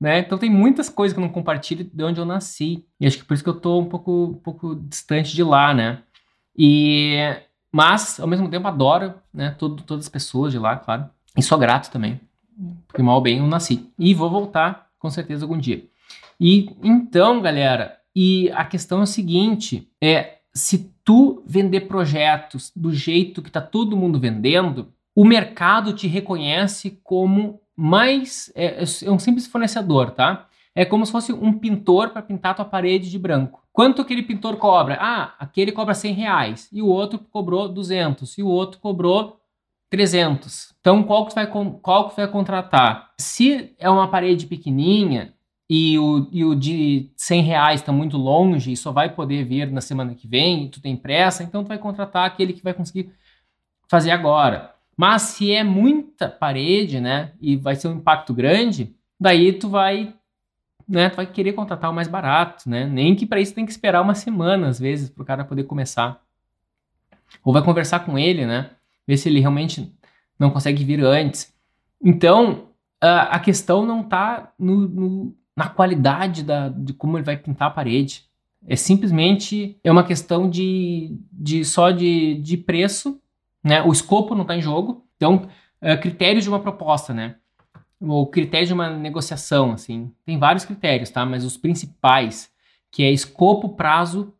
Né? 0.00 0.20
Então 0.20 0.38
tem 0.38 0.50
muitas 0.50 0.88
coisas 0.88 1.12
que 1.12 1.18
eu 1.18 1.26
não 1.26 1.32
compartilho 1.32 1.90
de 1.92 2.04
onde 2.04 2.20
eu 2.20 2.24
nasci. 2.24 2.86
E 3.00 3.08
acho 3.08 3.18
que 3.18 3.24
por 3.24 3.34
isso 3.34 3.42
que 3.42 3.50
eu 3.50 3.58
tô 3.58 3.80
um 3.80 3.86
pouco, 3.86 4.26
um 4.26 4.34
pouco 4.34 4.76
distante 4.76 5.34
de 5.34 5.42
lá, 5.42 5.74
né? 5.74 5.98
E 6.56 7.16
mas 7.72 8.20
ao 8.20 8.28
mesmo 8.28 8.48
tempo 8.48 8.68
adoro, 8.68 9.14
né, 9.34 9.50
todo, 9.58 9.82
todas 9.82 10.04
as 10.04 10.08
pessoas 10.08 10.52
de 10.52 10.60
lá, 10.60 10.76
claro. 10.76 11.10
E 11.36 11.42
sou 11.42 11.58
grato 11.58 11.90
também. 11.90 12.20
Porque 12.92 13.02
mal 13.02 13.22
bem 13.22 13.38
eu 13.38 13.46
nasci. 13.46 13.90
E 13.98 14.12
vou 14.12 14.28
voltar 14.28 14.88
com 14.98 15.08
certeza 15.08 15.44
algum 15.44 15.58
dia. 15.58 15.82
E 16.38 16.68
então, 16.82 17.40
galera, 17.40 17.96
e 18.14 18.50
a 18.52 18.64
questão 18.66 19.00
é 19.00 19.04
o 19.04 19.06
seguinte: 19.06 19.88
é 20.00 20.38
se 20.54 20.92
tu 21.02 21.42
vender 21.46 21.82
projetos 21.82 22.70
do 22.76 22.92
jeito 22.92 23.40
que 23.40 23.50
tá 23.50 23.62
todo 23.62 23.96
mundo 23.96 24.20
vendendo, 24.20 24.92
o 25.16 25.24
mercado 25.24 25.94
te 25.94 26.06
reconhece 26.06 27.00
como 27.02 27.60
mais 27.74 28.52
é, 28.54 28.82
é 28.82 29.10
um 29.10 29.18
simples 29.18 29.46
fornecedor, 29.46 30.10
tá? 30.10 30.46
É 30.74 30.84
como 30.84 31.04
se 31.06 31.12
fosse 31.12 31.32
um 31.32 31.58
pintor 31.58 32.10
para 32.10 32.22
pintar 32.22 32.54
tua 32.54 32.64
parede 32.64 33.10
de 33.10 33.18
branco. 33.18 33.62
Quanto 33.72 34.02
aquele 34.02 34.22
pintor 34.22 34.56
cobra? 34.56 34.98
Ah, 35.00 35.34
aquele 35.38 35.72
cobra 35.72 35.94
100 35.94 36.14
reais 36.14 36.68
e 36.70 36.82
o 36.82 36.86
outro 36.86 37.18
cobrou 37.18 37.68
200 37.68 38.36
e 38.36 38.42
o 38.42 38.48
outro 38.48 38.78
cobrou 38.78 39.41
300. 39.92 40.74
Então, 40.80 41.02
qual 41.02 41.26
que 41.26 41.34
vai, 41.34 41.46
qual 41.46 42.08
que 42.08 42.16
vai 42.16 42.26
contratar? 42.26 43.10
Se 43.18 43.74
é 43.78 43.90
uma 43.90 44.08
parede 44.08 44.46
pequenininha 44.46 45.34
e 45.68 45.98
o, 45.98 46.28
e 46.32 46.42
o 46.46 46.54
de 46.54 47.10
100 47.14 47.42
reais 47.42 47.80
está 47.82 47.92
muito 47.92 48.16
longe 48.16 48.72
e 48.72 48.76
só 48.76 48.90
vai 48.90 49.14
poder 49.14 49.44
vir 49.44 49.70
na 49.70 49.82
semana 49.82 50.14
que 50.14 50.26
vem, 50.26 50.70
tu 50.70 50.80
tem 50.80 50.96
pressa, 50.96 51.42
então 51.42 51.62
tu 51.62 51.68
vai 51.68 51.76
contratar 51.76 52.24
aquele 52.24 52.54
que 52.54 52.62
vai 52.62 52.72
conseguir 52.72 53.12
fazer 53.86 54.12
agora. 54.12 54.74
Mas 54.96 55.22
se 55.22 55.52
é 55.52 55.62
muita 55.62 56.26
parede, 56.26 56.98
né, 56.98 57.32
e 57.38 57.54
vai 57.54 57.76
ser 57.76 57.88
um 57.88 57.96
impacto 57.96 58.32
grande, 58.32 58.96
daí 59.20 59.52
tu 59.52 59.68
vai, 59.68 60.14
né, 60.88 61.10
tu 61.10 61.16
vai 61.16 61.26
querer 61.26 61.52
contratar 61.52 61.90
o 61.90 61.94
mais 61.94 62.08
barato, 62.08 62.68
né? 62.68 62.86
Nem 62.86 63.14
que 63.14 63.26
para 63.26 63.40
isso 63.40 63.54
tem 63.54 63.66
que 63.66 63.72
esperar 63.72 64.00
uma 64.00 64.14
semana 64.14 64.68
às 64.68 64.80
vezes 64.80 65.10
para 65.10 65.22
o 65.22 65.26
cara 65.26 65.44
poder 65.44 65.64
começar. 65.64 66.18
Ou 67.44 67.52
vai 67.52 67.62
conversar 67.62 68.00
com 68.00 68.18
ele, 68.18 68.46
né? 68.46 68.70
Ver 69.06 69.16
se 69.16 69.28
ele 69.28 69.40
realmente 69.40 69.92
não 70.38 70.50
consegue 70.50 70.84
vir 70.84 71.04
antes. 71.04 71.52
Então, 72.02 72.68
a 73.00 73.38
questão 73.38 73.84
não 73.84 74.00
está 74.02 74.52
na 75.56 75.68
qualidade 75.68 76.42
da, 76.42 76.68
de 76.68 76.92
como 76.92 77.16
ele 77.16 77.24
vai 77.24 77.36
pintar 77.36 77.68
a 77.68 77.72
parede. 77.72 78.24
É 78.66 78.76
simplesmente 78.76 79.76
é 79.82 79.90
uma 79.90 80.04
questão 80.04 80.48
de, 80.48 81.16
de 81.32 81.64
só 81.64 81.90
de, 81.90 82.36
de 82.36 82.56
preço, 82.56 83.20
né? 83.62 83.82
O 83.82 83.92
escopo 83.92 84.34
não 84.34 84.42
está 84.42 84.56
em 84.56 84.62
jogo. 84.62 85.04
Então, 85.16 85.48
é, 85.80 85.96
critérios 85.96 86.44
de 86.44 86.50
uma 86.50 86.60
proposta, 86.60 87.12
né? 87.12 87.36
Ou 88.00 88.26
critérios 88.26 88.68
de 88.68 88.74
uma 88.74 88.88
negociação, 88.90 89.72
assim. 89.72 90.12
Tem 90.24 90.38
vários 90.38 90.64
critérios, 90.64 91.10
tá? 91.10 91.26
Mas 91.26 91.44
os 91.44 91.56
principais, 91.56 92.52
que 92.90 93.02
é 93.02 93.10
escopo, 93.10 93.70
prazo 93.70 94.32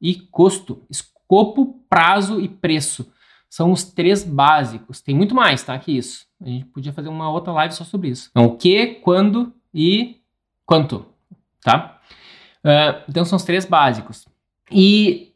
e 0.00 0.14
custo. 0.14 0.82
Escopo, 0.90 1.82
prazo 1.88 2.38
e 2.38 2.48
preço 2.48 3.10
são 3.50 3.72
os 3.72 3.82
três 3.82 4.22
básicos. 4.22 5.00
Tem 5.00 5.14
muito 5.14 5.34
mais, 5.34 5.62
tá? 5.62 5.76
Que 5.76 5.98
isso. 5.98 6.24
A 6.40 6.48
gente 6.48 6.66
podia 6.66 6.92
fazer 6.92 7.08
uma 7.08 7.28
outra 7.28 7.52
live 7.52 7.74
só 7.74 7.82
sobre 7.82 8.08
isso. 8.08 8.30
Então, 8.30 8.46
o 8.46 8.56
que, 8.56 8.86
quando 9.02 9.52
e 9.74 10.20
quanto, 10.64 11.04
tá? 11.60 12.00
Uh, 12.64 13.02
então, 13.08 13.24
são 13.24 13.36
os 13.36 13.42
três 13.42 13.64
básicos. 13.64 14.26
E, 14.70 15.34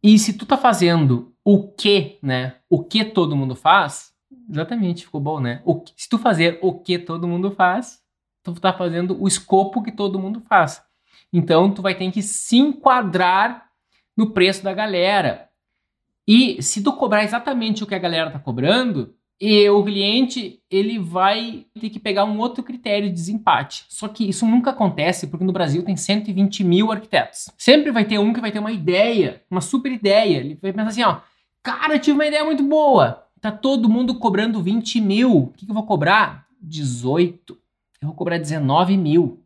e 0.00 0.16
se 0.16 0.34
tu 0.34 0.46
tá 0.46 0.56
fazendo 0.56 1.34
o 1.44 1.66
que, 1.66 2.18
né? 2.22 2.54
O 2.70 2.84
que 2.84 3.04
todo 3.04 3.36
mundo 3.36 3.56
faz, 3.56 4.12
exatamente, 4.48 5.04
ficou 5.04 5.20
bom, 5.20 5.40
né? 5.40 5.60
O, 5.64 5.82
se 5.96 6.08
tu 6.08 6.18
fazer 6.18 6.60
o 6.62 6.72
que 6.72 6.98
todo 6.98 7.26
mundo 7.26 7.50
faz, 7.50 8.00
tu 8.44 8.54
tá 8.54 8.72
fazendo 8.72 9.20
o 9.20 9.26
escopo 9.26 9.82
que 9.82 9.90
todo 9.90 10.20
mundo 10.20 10.40
faz. 10.48 10.82
Então 11.32 11.72
tu 11.72 11.82
vai 11.82 11.96
ter 11.96 12.10
que 12.12 12.22
se 12.22 12.56
enquadrar 12.56 13.66
no 14.16 14.30
preço 14.30 14.62
da 14.62 14.72
galera. 14.72 15.45
E 16.26 16.60
se 16.62 16.82
tu 16.82 16.92
cobrar 16.92 17.24
exatamente 17.24 17.84
o 17.84 17.86
que 17.86 17.94
a 17.94 17.98
galera 17.98 18.30
tá 18.30 18.38
cobrando, 18.38 19.14
e 19.40 19.68
o 19.68 19.84
cliente 19.84 20.62
ele 20.70 20.98
vai 20.98 21.66
ter 21.78 21.90
que 21.90 21.98
pegar 21.98 22.24
um 22.24 22.38
outro 22.38 22.62
critério 22.62 23.08
de 23.08 23.14
desempate. 23.14 23.84
Só 23.88 24.08
que 24.08 24.28
isso 24.28 24.46
nunca 24.46 24.70
acontece 24.70 25.26
porque 25.26 25.44
no 25.44 25.52
Brasil 25.52 25.84
tem 25.84 25.96
120 25.96 26.64
mil 26.64 26.90
arquitetos. 26.90 27.50
Sempre 27.58 27.90
vai 27.90 28.04
ter 28.04 28.18
um 28.18 28.32
que 28.32 28.40
vai 28.40 28.50
ter 28.50 28.58
uma 28.58 28.72
ideia, 28.72 29.42
uma 29.50 29.60
super 29.60 29.92
ideia. 29.92 30.38
Ele 30.38 30.58
vai 30.60 30.72
pensar 30.72 30.88
assim, 30.88 31.02
ó, 31.02 31.20
cara, 31.62 31.98
tive 31.98 32.16
uma 32.16 32.26
ideia 32.26 32.44
muito 32.44 32.62
boa. 32.62 33.24
Tá 33.40 33.52
todo 33.52 33.90
mundo 33.90 34.14
cobrando 34.14 34.62
20 34.62 35.00
mil. 35.02 35.36
O 35.36 35.48
que, 35.48 35.66
que 35.66 35.70
eu 35.70 35.74
vou 35.74 35.84
cobrar? 35.84 36.46
18. 36.62 37.58
Eu 38.00 38.08
vou 38.08 38.16
cobrar 38.16 38.38
19 38.38 38.96
mil. 38.96 39.42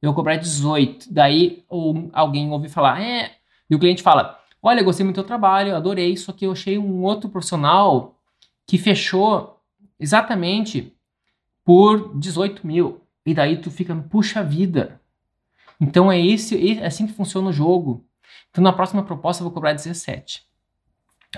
Eu 0.00 0.08
vou 0.08 0.14
cobrar 0.14 0.36
18. 0.36 1.12
Daí 1.12 1.64
ou 1.68 2.08
alguém 2.14 2.50
ouve 2.50 2.70
falar, 2.70 3.02
é. 3.02 3.32
E 3.68 3.74
o 3.74 3.78
cliente 3.78 4.02
fala, 4.02 4.41
olha, 4.62 4.82
gostei 4.82 5.04
muito 5.04 5.20
do 5.20 5.26
trabalho, 5.26 5.74
adorei, 5.74 6.16
só 6.16 6.32
que 6.32 6.46
eu 6.46 6.52
achei 6.52 6.78
um 6.78 7.02
outro 7.02 7.28
profissional 7.28 8.18
que 8.66 8.78
fechou 8.78 9.60
exatamente 9.98 10.94
por 11.64 12.16
18 12.16 12.66
mil. 12.66 13.00
E 13.26 13.34
daí 13.34 13.56
tu 13.56 13.70
fica, 13.70 13.94
puxa 13.94 14.42
vida. 14.42 15.00
Então 15.80 16.10
é 16.10 16.20
esse, 16.20 16.78
é 16.78 16.86
assim 16.86 17.06
que 17.06 17.12
funciona 17.12 17.48
o 17.48 17.52
jogo. 17.52 18.04
Então 18.50 18.62
na 18.62 18.72
próxima 18.72 19.02
proposta 19.02 19.42
eu 19.42 19.44
vou 19.44 19.52
cobrar 19.52 19.72
17. 19.72 20.44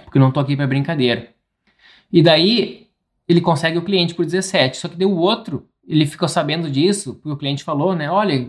Porque 0.04 0.18
eu 0.18 0.22
não 0.22 0.32
tô 0.32 0.40
aqui 0.40 0.56
para 0.56 0.66
brincadeira. 0.66 1.34
E 2.12 2.22
daí 2.22 2.88
ele 3.26 3.40
consegue 3.40 3.78
o 3.78 3.84
cliente 3.84 4.14
por 4.14 4.24
17. 4.24 4.76
Só 4.76 4.88
que 4.88 4.96
deu 4.96 5.10
o 5.10 5.16
outro, 5.16 5.68
ele 5.86 6.06
ficou 6.06 6.28
sabendo 6.28 6.70
disso, 6.70 7.14
porque 7.14 7.30
o 7.30 7.36
cliente 7.36 7.64
falou, 7.64 7.94
né? 7.94 8.10
Olha, 8.10 8.46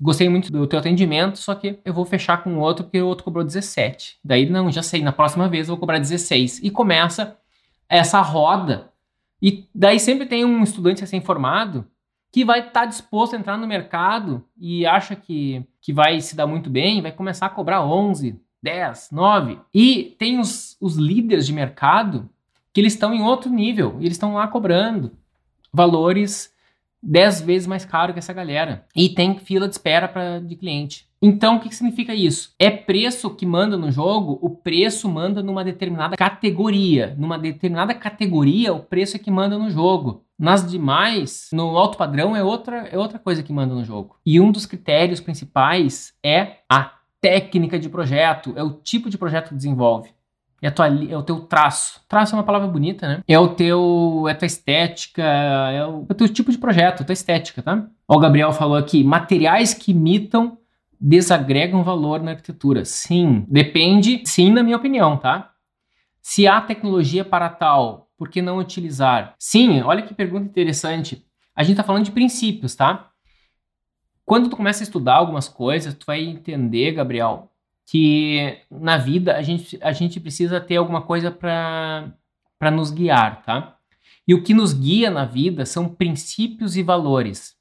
gostei 0.00 0.28
muito 0.28 0.52
do 0.52 0.66
teu 0.66 0.78
atendimento, 0.78 1.38
só 1.38 1.54
que 1.54 1.78
eu 1.84 1.94
vou 1.94 2.04
fechar 2.04 2.42
com 2.42 2.56
o 2.56 2.60
outro 2.60 2.84
porque 2.84 3.00
o 3.00 3.06
outro 3.06 3.24
cobrou 3.24 3.44
17. 3.44 4.18
Daí, 4.24 4.48
não, 4.48 4.70
já 4.70 4.82
sei, 4.82 5.02
na 5.02 5.12
próxima 5.12 5.48
vez 5.48 5.68
eu 5.68 5.74
vou 5.74 5.80
cobrar 5.80 5.98
16. 5.98 6.60
E 6.62 6.70
começa 6.70 7.36
essa 7.88 8.20
roda. 8.20 8.90
E 9.40 9.68
daí 9.74 9.98
sempre 9.98 10.26
tem 10.26 10.44
um 10.44 10.62
estudante 10.62 11.00
recém-formado 11.00 11.86
que 12.32 12.44
vai 12.44 12.60
estar 12.60 12.80
tá 12.80 12.86
disposto 12.86 13.34
a 13.34 13.38
entrar 13.38 13.56
no 13.56 13.66
mercado 13.66 14.44
e 14.58 14.84
acha 14.84 15.16
que, 15.16 15.64
que 15.80 15.92
vai 15.92 16.20
se 16.20 16.36
dar 16.36 16.46
muito 16.46 16.68
bem, 16.68 17.00
vai 17.00 17.12
começar 17.12 17.46
a 17.46 17.50
cobrar 17.50 17.82
11, 17.84 18.38
10, 18.62 19.08
9. 19.12 19.58
E 19.72 20.14
tem 20.18 20.38
os, 20.38 20.76
os 20.80 20.96
líderes 20.96 21.46
de 21.46 21.52
mercado 21.52 22.28
que 22.72 22.80
eles 22.80 22.92
estão 22.92 23.14
em 23.14 23.22
outro 23.22 23.50
nível, 23.50 23.96
e 23.98 24.02
eles 24.02 24.16
estão 24.16 24.34
lá 24.34 24.46
cobrando 24.46 25.12
valores 25.72 26.52
10 27.06 27.40
vezes 27.42 27.66
mais 27.66 27.84
caro 27.84 28.12
que 28.12 28.18
essa 28.18 28.32
galera. 28.32 28.84
E 28.94 29.08
tem 29.08 29.38
fila 29.38 29.68
de 29.68 29.74
espera 29.74 30.08
pra, 30.08 30.40
de 30.40 30.56
cliente. 30.56 31.06
Então, 31.22 31.56
o 31.56 31.60
que, 31.60 31.68
que 31.68 31.74
significa 31.74 32.14
isso? 32.14 32.54
É 32.58 32.70
preço 32.70 33.30
que 33.30 33.46
manda 33.46 33.76
no 33.76 33.90
jogo, 33.90 34.38
o 34.42 34.50
preço 34.50 35.08
manda 35.08 35.42
numa 35.42 35.64
determinada 35.64 36.16
categoria. 36.16 37.14
Numa 37.18 37.38
determinada 37.38 37.94
categoria, 37.94 38.72
o 38.72 38.80
preço 38.80 39.16
é 39.16 39.18
que 39.18 39.30
manda 39.30 39.58
no 39.58 39.70
jogo. 39.70 40.24
Nas 40.38 40.70
demais, 40.70 41.48
no 41.52 41.76
alto 41.78 41.96
padrão, 41.96 42.36
é 42.36 42.44
outra, 42.44 42.88
é 42.88 42.98
outra 42.98 43.18
coisa 43.18 43.42
que 43.42 43.52
manda 43.52 43.74
no 43.74 43.84
jogo. 43.84 44.16
E 44.26 44.38
um 44.38 44.52
dos 44.52 44.66
critérios 44.66 45.20
principais 45.20 46.12
é 46.22 46.58
a 46.70 46.92
técnica 47.20 47.78
de 47.78 47.88
projeto, 47.88 48.52
é 48.54 48.62
o 48.62 48.74
tipo 48.74 49.08
de 49.08 49.16
projeto 49.16 49.48
que 49.48 49.54
desenvolve. 49.54 50.10
É, 50.62 50.70
tua, 50.70 50.88
é, 50.88 51.16
o 51.16 51.22
teu 51.22 51.40
traço. 51.40 52.00
Traço 52.08 52.34
é 52.34 52.38
uma 52.38 52.44
palavra 52.44 52.66
bonita, 52.66 53.06
né? 53.06 53.22
É 53.28 53.38
o 53.38 53.48
teu. 53.48 54.24
É 54.28 54.32
a 54.32 54.34
tua 54.34 54.46
estética, 54.46 55.22
é 55.22 55.84
o, 55.86 56.06
é 56.08 56.12
o 56.12 56.14
teu 56.14 56.28
tipo 56.28 56.50
de 56.50 56.58
projeto, 56.58 57.02
a 57.02 57.06
tua 57.06 57.12
estética, 57.12 57.62
tá? 57.62 57.86
Ó, 58.08 58.16
o 58.16 58.20
Gabriel 58.20 58.52
falou 58.52 58.76
aqui: 58.76 59.04
materiais 59.04 59.74
que 59.74 59.92
imitam 59.92 60.58
desagregam 61.00 61.84
valor 61.84 62.22
na 62.22 62.32
arquitetura. 62.32 62.84
Sim, 62.84 63.44
depende, 63.48 64.22
sim, 64.24 64.50
na 64.50 64.62
minha 64.62 64.76
opinião, 64.76 65.16
tá? 65.16 65.52
Se 66.22 66.46
há 66.46 66.60
tecnologia 66.60 67.24
para 67.24 67.48
tal, 67.48 68.10
por 68.16 68.28
que 68.28 68.42
não 68.42 68.58
utilizar? 68.58 69.34
Sim, 69.38 69.82
olha 69.82 70.02
que 70.02 70.14
pergunta 70.14 70.46
interessante. 70.46 71.24
A 71.54 71.62
gente 71.62 71.72
está 71.72 71.84
falando 71.84 72.04
de 72.04 72.10
princípios, 72.10 72.74
tá? 72.74 73.10
Quando 74.24 74.50
tu 74.50 74.56
começa 74.56 74.82
a 74.82 74.84
estudar 74.84 75.14
algumas 75.14 75.48
coisas, 75.48 75.94
tu 75.94 76.04
vai 76.06 76.24
entender, 76.24 76.92
Gabriel, 76.92 77.52
que 77.86 78.58
na 78.70 78.98
vida 78.98 79.36
a 79.36 79.42
gente, 79.42 79.78
a 79.80 79.92
gente 79.92 80.18
precisa 80.18 80.60
ter 80.60 80.76
alguma 80.76 81.00
coisa 81.00 81.30
para 81.30 82.70
nos 82.72 82.90
guiar, 82.90 83.42
tá? 83.44 83.78
E 84.26 84.34
o 84.34 84.42
que 84.42 84.52
nos 84.52 84.72
guia 84.72 85.08
na 85.08 85.24
vida 85.24 85.64
são 85.64 85.88
princípios 85.88 86.76
e 86.76 86.82
valores. 86.82 87.56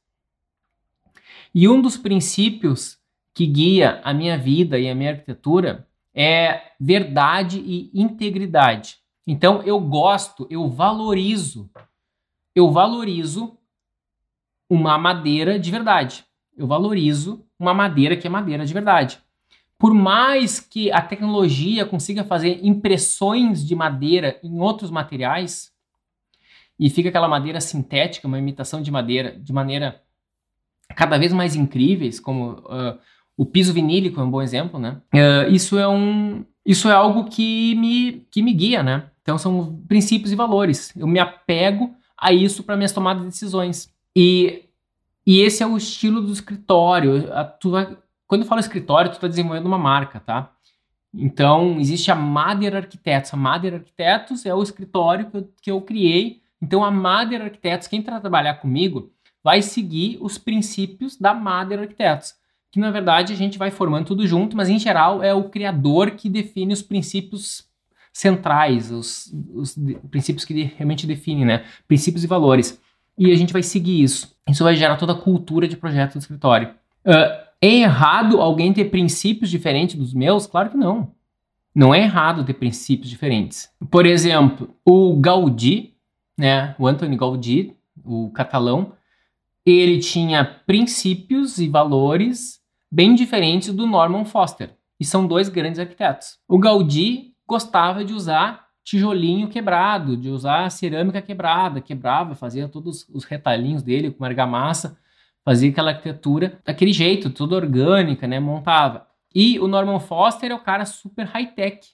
E 1.53 1.69
um 1.69 1.79
dos 1.79 1.95
princípios 1.95 2.97
que 3.33 3.45
guia 3.45 4.01
a 4.03 4.13
minha 4.13 4.37
vida 4.37 4.79
e 4.79 4.89
a 4.89 4.95
minha 4.95 5.11
arquitetura 5.11 5.87
é 6.13 6.71
verdade 6.79 7.59
e 7.59 7.91
integridade. 7.93 8.97
Então 9.27 9.61
eu 9.61 9.79
gosto, 9.79 10.47
eu 10.49 10.67
valorizo, 10.69 11.69
eu 12.55 12.71
valorizo 12.71 13.57
uma 14.67 14.97
madeira 14.97 15.59
de 15.59 15.69
verdade. 15.69 16.25
Eu 16.57 16.65
valorizo 16.65 17.45
uma 17.59 17.73
madeira 17.73 18.17
que 18.17 18.25
é 18.25 18.29
madeira 18.29 18.65
de 18.65 18.73
verdade. 18.73 19.19
Por 19.77 19.93
mais 19.93 20.59
que 20.59 20.91
a 20.91 21.01
tecnologia 21.01 21.85
consiga 21.85 22.23
fazer 22.23 22.59
impressões 22.63 23.65
de 23.65 23.75
madeira 23.75 24.39
em 24.43 24.59
outros 24.59 24.89
materiais 24.89 25.71
e 26.79 26.89
fica 26.89 27.09
aquela 27.09 27.27
madeira 27.27 27.59
sintética, 27.59 28.27
uma 28.27 28.39
imitação 28.39 28.81
de 28.81 28.91
madeira 28.91 29.37
de 29.37 29.51
maneira 29.51 30.01
cada 30.95 31.17
vez 31.17 31.33
mais 31.33 31.55
incríveis, 31.55 32.19
como 32.19 32.51
uh, 32.51 32.97
o 33.35 33.45
piso 33.45 33.73
vinílico 33.73 34.19
é 34.19 34.23
um 34.23 34.31
bom 34.31 34.41
exemplo, 34.41 34.79
né? 34.79 35.01
Uh, 35.13 35.51
isso 35.51 35.77
é 35.77 35.87
um, 35.87 36.45
isso 36.65 36.89
é 36.89 36.93
algo 36.93 37.25
que 37.25 37.75
me, 37.75 38.25
que 38.31 38.41
me 38.41 38.53
guia, 38.53 38.81
né? 38.81 39.09
Então 39.21 39.37
são 39.37 39.81
princípios 39.87 40.31
e 40.31 40.35
valores. 40.35 40.95
Eu 40.95 41.07
me 41.07 41.19
apego 41.19 41.93
a 42.17 42.31
isso 42.31 42.63
para 42.63 42.77
minhas 42.77 42.91
tomadas 42.91 43.23
de 43.23 43.29
decisões. 43.29 43.93
E, 44.15 44.63
e 45.25 45.41
esse 45.41 45.63
é 45.63 45.67
o 45.67 45.77
estilo 45.77 46.21
do 46.21 46.31
escritório. 46.31 47.31
A, 47.33 47.43
tu 47.43 47.71
vai, 47.71 47.97
quando 48.27 48.41
eu 48.41 48.47
falo 48.47 48.59
escritório, 48.59 49.11
tu 49.11 49.15
está 49.15 49.27
desenvolvendo 49.27 49.65
uma 49.65 49.77
marca, 49.77 50.19
tá? 50.19 50.51
Então, 51.13 51.79
existe 51.79 52.11
a 52.11 52.15
Mader 52.15 52.75
Arquitetos. 52.75 53.33
A 53.33 53.37
Mader 53.37 53.75
Arquitetos 53.75 54.45
é 54.45 54.53
o 54.53 54.61
escritório 54.61 55.29
que 55.29 55.37
eu, 55.37 55.49
que 55.61 55.71
eu 55.71 55.81
criei. 55.81 56.41
Então, 56.61 56.83
a 56.83 56.91
Mader 56.91 57.41
Arquitetos, 57.41 57.87
quem 57.87 58.01
trabalhar 58.01 58.55
comigo, 58.55 59.11
vai 59.43 59.61
seguir 59.61 60.17
os 60.19 60.37
princípios 60.37 61.17
da 61.17 61.33
Mader 61.33 61.79
Arquitetos 61.79 62.35
que 62.75 62.79
na 62.81 62.91
verdade 62.91 63.31
a 63.31 63.35
gente 63.37 63.57
vai 63.57 63.71
formando 63.71 64.07
tudo 64.07 64.27
junto, 64.27 64.57
mas 64.57 64.67
em 64.67 64.77
geral 64.77 65.23
é 65.23 65.33
o 65.33 65.45
criador 65.45 66.11
que 66.11 66.27
define 66.27 66.73
os 66.73 66.81
princípios 66.81 67.63
centrais, 68.11 68.91
os, 68.91 69.33
os 69.53 69.79
princípios 70.11 70.43
que 70.43 70.63
realmente 70.63 71.07
definem, 71.07 71.45
né? 71.45 71.63
Princípios 71.87 72.25
e 72.25 72.27
valores. 72.27 72.77
E 73.17 73.31
a 73.31 73.35
gente 73.37 73.53
vai 73.53 73.63
seguir 73.63 74.03
isso. 74.03 74.35
Isso 74.49 74.61
vai 74.61 74.75
gerar 74.75 74.97
toda 74.97 75.13
a 75.13 75.15
cultura 75.15 75.69
de 75.69 75.77
projeto 75.77 76.15
do 76.15 76.19
escritório. 76.19 76.67
Uh, 77.05 77.44
é 77.61 77.67
errado 77.67 78.41
alguém 78.41 78.73
ter 78.73 78.85
princípios 78.85 79.49
diferentes 79.49 79.95
dos 79.95 80.13
meus? 80.13 80.47
Claro 80.47 80.69
que 80.69 80.77
não. 80.77 81.13
Não 81.73 81.93
é 81.93 82.01
errado 82.01 82.45
ter 82.45 82.53
princípios 82.53 83.09
diferentes. 83.09 83.69
Por 83.91 84.05
exemplo, 84.05 84.73
o 84.85 85.15
Gaudí, 85.17 85.95
né, 86.37 86.75
o 86.79 86.87
Antoni 86.87 87.17
Gaudí, 87.17 87.75
o 88.03 88.29
catalão, 88.31 88.93
ele 89.65 89.99
tinha 89.99 90.45
princípios 90.45 91.57
e 91.57 91.67
valores 91.67 92.61
bem 92.91 93.15
diferentes 93.15 93.73
do 93.73 93.87
Norman 93.87 94.23
Foster, 94.23 94.69
e 94.99 95.03
são 95.03 95.27
dois 95.27 95.49
grandes 95.49 95.79
arquitetos. 95.79 96.37
O 96.47 96.57
Gaudí 96.57 97.33
gostava 97.47 98.05
de 98.05 98.13
usar 98.13 98.67
tijolinho 98.83 99.49
quebrado, 99.49 100.15
de 100.15 100.29
usar 100.29 100.69
cerâmica 100.69 101.21
quebrada, 101.21 101.81
quebrava, 101.81 102.35
fazia 102.35 102.69
todos 102.69 103.05
os 103.11 103.25
retalhinhos 103.25 103.81
dele 103.81 104.11
com 104.11 104.23
argamassa, 104.23 104.97
fazia 105.45 105.69
aquela 105.69 105.91
arquitetura 105.91 106.59
daquele 106.65 106.91
jeito, 106.91 107.29
toda 107.29 107.55
orgânica, 107.55 108.27
né, 108.27 108.39
montava. 108.39 109.05
E 109.33 109.59
o 109.59 109.67
Norman 109.67 109.99
Foster 109.99 110.51
é 110.51 110.55
o 110.55 110.63
cara 110.63 110.85
super 110.85 111.27
high-tech, 111.27 111.87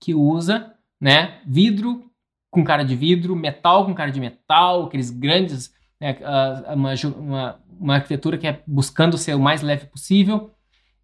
que 0.00 0.14
usa, 0.14 0.72
né, 1.00 1.40
vidro 1.44 2.08
com 2.50 2.62
cara 2.62 2.84
de 2.84 2.94
vidro, 2.94 3.34
metal 3.34 3.84
com 3.84 3.94
cara 3.94 4.12
de 4.12 4.20
metal, 4.20 4.84
aqueles 4.84 5.10
grandes 5.10 5.74
né, 6.00 6.16
uma, 6.72 6.92
uma, 7.16 7.60
uma, 7.80 7.94
arquitetura 7.94 8.36
que 8.36 8.46
é 8.46 8.60
buscando 8.66 9.16
ser 9.16 9.34
o 9.34 9.40
mais 9.40 9.62
leve 9.62 9.86
possível, 9.86 10.52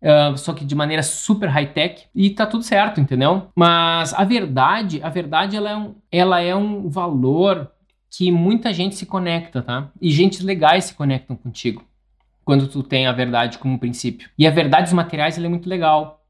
uh, 0.02 0.36
só 0.36 0.52
que 0.52 0.64
de 0.64 0.74
maneira 0.74 1.02
super 1.02 1.48
high-tech, 1.48 2.06
e 2.14 2.30
tá 2.30 2.46
tudo 2.46 2.62
certo, 2.62 3.00
entendeu? 3.00 3.48
Mas 3.56 4.12
a 4.12 4.24
verdade, 4.24 5.00
a 5.02 5.08
verdade 5.08 5.56
ela 5.56 5.70
é 5.70 5.76
um, 5.76 5.94
ela 6.12 6.40
é 6.40 6.54
um 6.54 6.88
valor 6.88 7.72
que 8.10 8.30
muita 8.32 8.72
gente 8.72 8.94
se 8.94 9.06
conecta, 9.06 9.62
tá? 9.62 9.90
E 10.00 10.10
gente 10.10 10.42
legais 10.44 10.84
se 10.84 10.94
conectam 10.94 11.36
contigo 11.36 11.84
quando 12.44 12.66
tu 12.66 12.82
tem 12.82 13.06
a 13.06 13.12
verdade 13.12 13.58
como 13.58 13.78
princípio. 13.78 14.30
E 14.38 14.46
a 14.46 14.50
verdade 14.50 14.84
dos 14.84 14.94
materiais 14.94 15.36
é 15.36 15.48
muito 15.48 15.68
legal. 15.68 16.24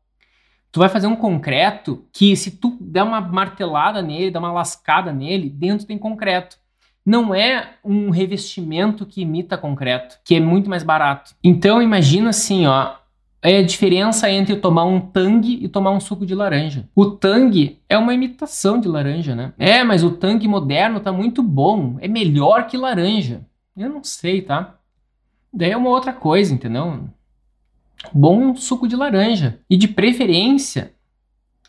Tu 0.72 0.80
vai 0.80 0.88
fazer 0.88 1.06
um 1.06 1.16
concreto 1.16 2.04
que 2.12 2.36
se 2.36 2.50
tu 2.58 2.76
der 2.80 3.04
uma 3.04 3.20
martelada 3.20 4.02
nele, 4.02 4.30
dar 4.30 4.40
uma 4.40 4.52
lascada 4.52 5.12
nele, 5.12 5.48
dentro 5.48 5.86
tem 5.86 5.96
concreto. 5.96 6.58
não 7.06 7.34
é 7.34 7.76
um 7.82 8.10
revestimento 8.10 9.06
que 9.06 9.22
imita 9.22 9.56
concreto, 9.56 10.18
que 10.22 10.34
é 10.34 10.40
muito 10.40 10.68
mais 10.68 10.82
barato. 10.82 11.34
Então 11.42 11.80
imagina 11.80 12.30
assim, 12.30 12.66
ó, 12.66 12.96
é 13.40 13.58
a 13.58 13.62
diferença 13.62 14.30
entre 14.30 14.56
tomar 14.56 14.84
um 14.84 15.00
tangue 15.00 15.58
e 15.62 15.68
tomar 15.68 15.92
um 15.92 16.00
suco 16.00 16.26
de 16.26 16.34
laranja. 16.34 16.88
O 16.94 17.06
tangue 17.06 17.80
é 17.88 17.96
uma 17.96 18.12
imitação 18.12 18.80
de 18.80 18.88
laranja, 18.88 19.34
né? 19.34 19.52
É, 19.58 19.84
mas 19.84 20.02
o 20.02 20.10
tangue 20.10 20.48
moderno 20.48 21.00
tá 21.00 21.12
muito 21.12 21.42
bom, 21.42 21.96
é 22.00 22.08
melhor 22.08 22.66
que 22.66 22.76
laranja. 22.76 23.46
Eu 23.76 23.88
não 23.88 24.02
sei, 24.02 24.42
tá? 24.42 24.78
Daí 25.52 25.70
é 25.70 25.76
uma 25.76 25.90
outra 25.90 26.12
coisa, 26.12 26.52
entendeu? 26.52 27.08
Bom 28.12 28.54
suco 28.56 28.88
de 28.88 28.96
laranja 28.96 29.60
e 29.70 29.76
de 29.76 29.88
preferência 29.88 30.92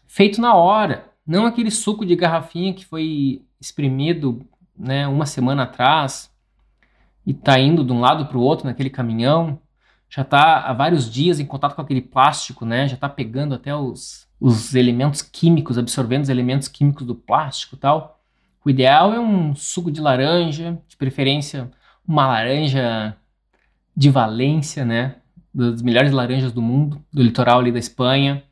feito 0.08 0.42
na 0.42 0.56
hora, 0.56 1.06
não 1.26 1.46
aquele 1.46 1.70
suco 1.70 2.06
de 2.06 2.16
garrafinha 2.16 2.74
que 2.74 2.86
foi 2.86 3.44
espremido 3.62 4.42
né, 4.78 5.08
uma 5.08 5.26
semana 5.26 5.64
atrás 5.64 6.32
e 7.26 7.34
tá 7.34 7.60
indo 7.60 7.84
de 7.84 7.92
um 7.92 8.00
lado 8.00 8.26
para 8.26 8.38
o 8.38 8.42
outro 8.42 8.66
naquele 8.66 8.90
caminhão, 8.90 9.60
já 10.10 10.24
está 10.24 10.62
há 10.62 10.74
vários 10.74 11.12
dias 11.12 11.40
em 11.40 11.46
contato 11.46 11.76
com 11.76 11.82
aquele 11.82 12.02
plástico, 12.02 12.66
né, 12.66 12.88
já 12.88 12.96
está 12.96 13.08
pegando 13.08 13.54
até 13.54 13.76
os, 13.76 14.28
os 14.40 14.74
elementos 14.74 15.22
químicos, 15.22 15.78
absorvendo 15.78 16.24
os 16.24 16.30
elementos 16.30 16.68
químicos 16.68 17.06
do 17.06 17.14
plástico 17.14 17.76
e 17.76 17.80
tal. 17.80 18.20
O 18.66 18.70
ideal 18.70 19.14
é 19.14 19.20
um 19.20 19.56
suco 19.56 19.92
de 19.92 20.02
laranja, 20.02 20.82
de 20.88 20.98
preferência 20.98 21.72
uma 22.08 22.26
laranja 22.26 23.16
de 23.96 24.10
Valência, 24.10 24.84
né, 24.84 25.18
das 25.54 25.82
melhores 25.82 26.12
laranjas 26.12 26.52
do 26.52 26.62
mundo, 26.62 27.04
do 27.14 27.22
litoral 27.22 27.60
ali 27.60 27.72
da 27.72 27.78
Espanha, 27.78 28.44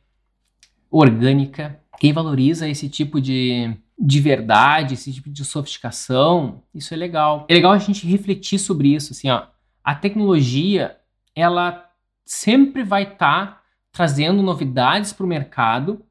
orgânica. 0.91 1.79
Quem 1.99 2.13
valoriza 2.13 2.69
esse 2.69 2.87
tipo 2.87 3.19
de 3.19 3.75
de 3.99 4.21
verdade, 4.21 4.93
esse 4.93 5.11
tipo 5.11 5.27
de 5.27 5.43
sofisticação, 5.43 6.61
isso 6.71 6.93
é 6.93 6.97
legal. 6.97 7.47
É 7.49 7.53
legal 7.55 7.71
a 7.71 7.79
gente 7.79 8.05
refletir 8.05 8.59
sobre 8.59 8.93
isso, 8.93 9.11
assim, 9.11 9.27
ó. 9.29 9.47
A 9.83 9.95
tecnologia, 9.95 10.95
ela 11.37 11.85
sempre 12.25 12.83
vai 12.83 13.03
estar 13.03 13.15
tá 13.45 13.61
trazendo 13.91 14.41
novidades 14.41 15.13
para 15.13 15.23
o 15.23 15.29
mercado 15.29 16.03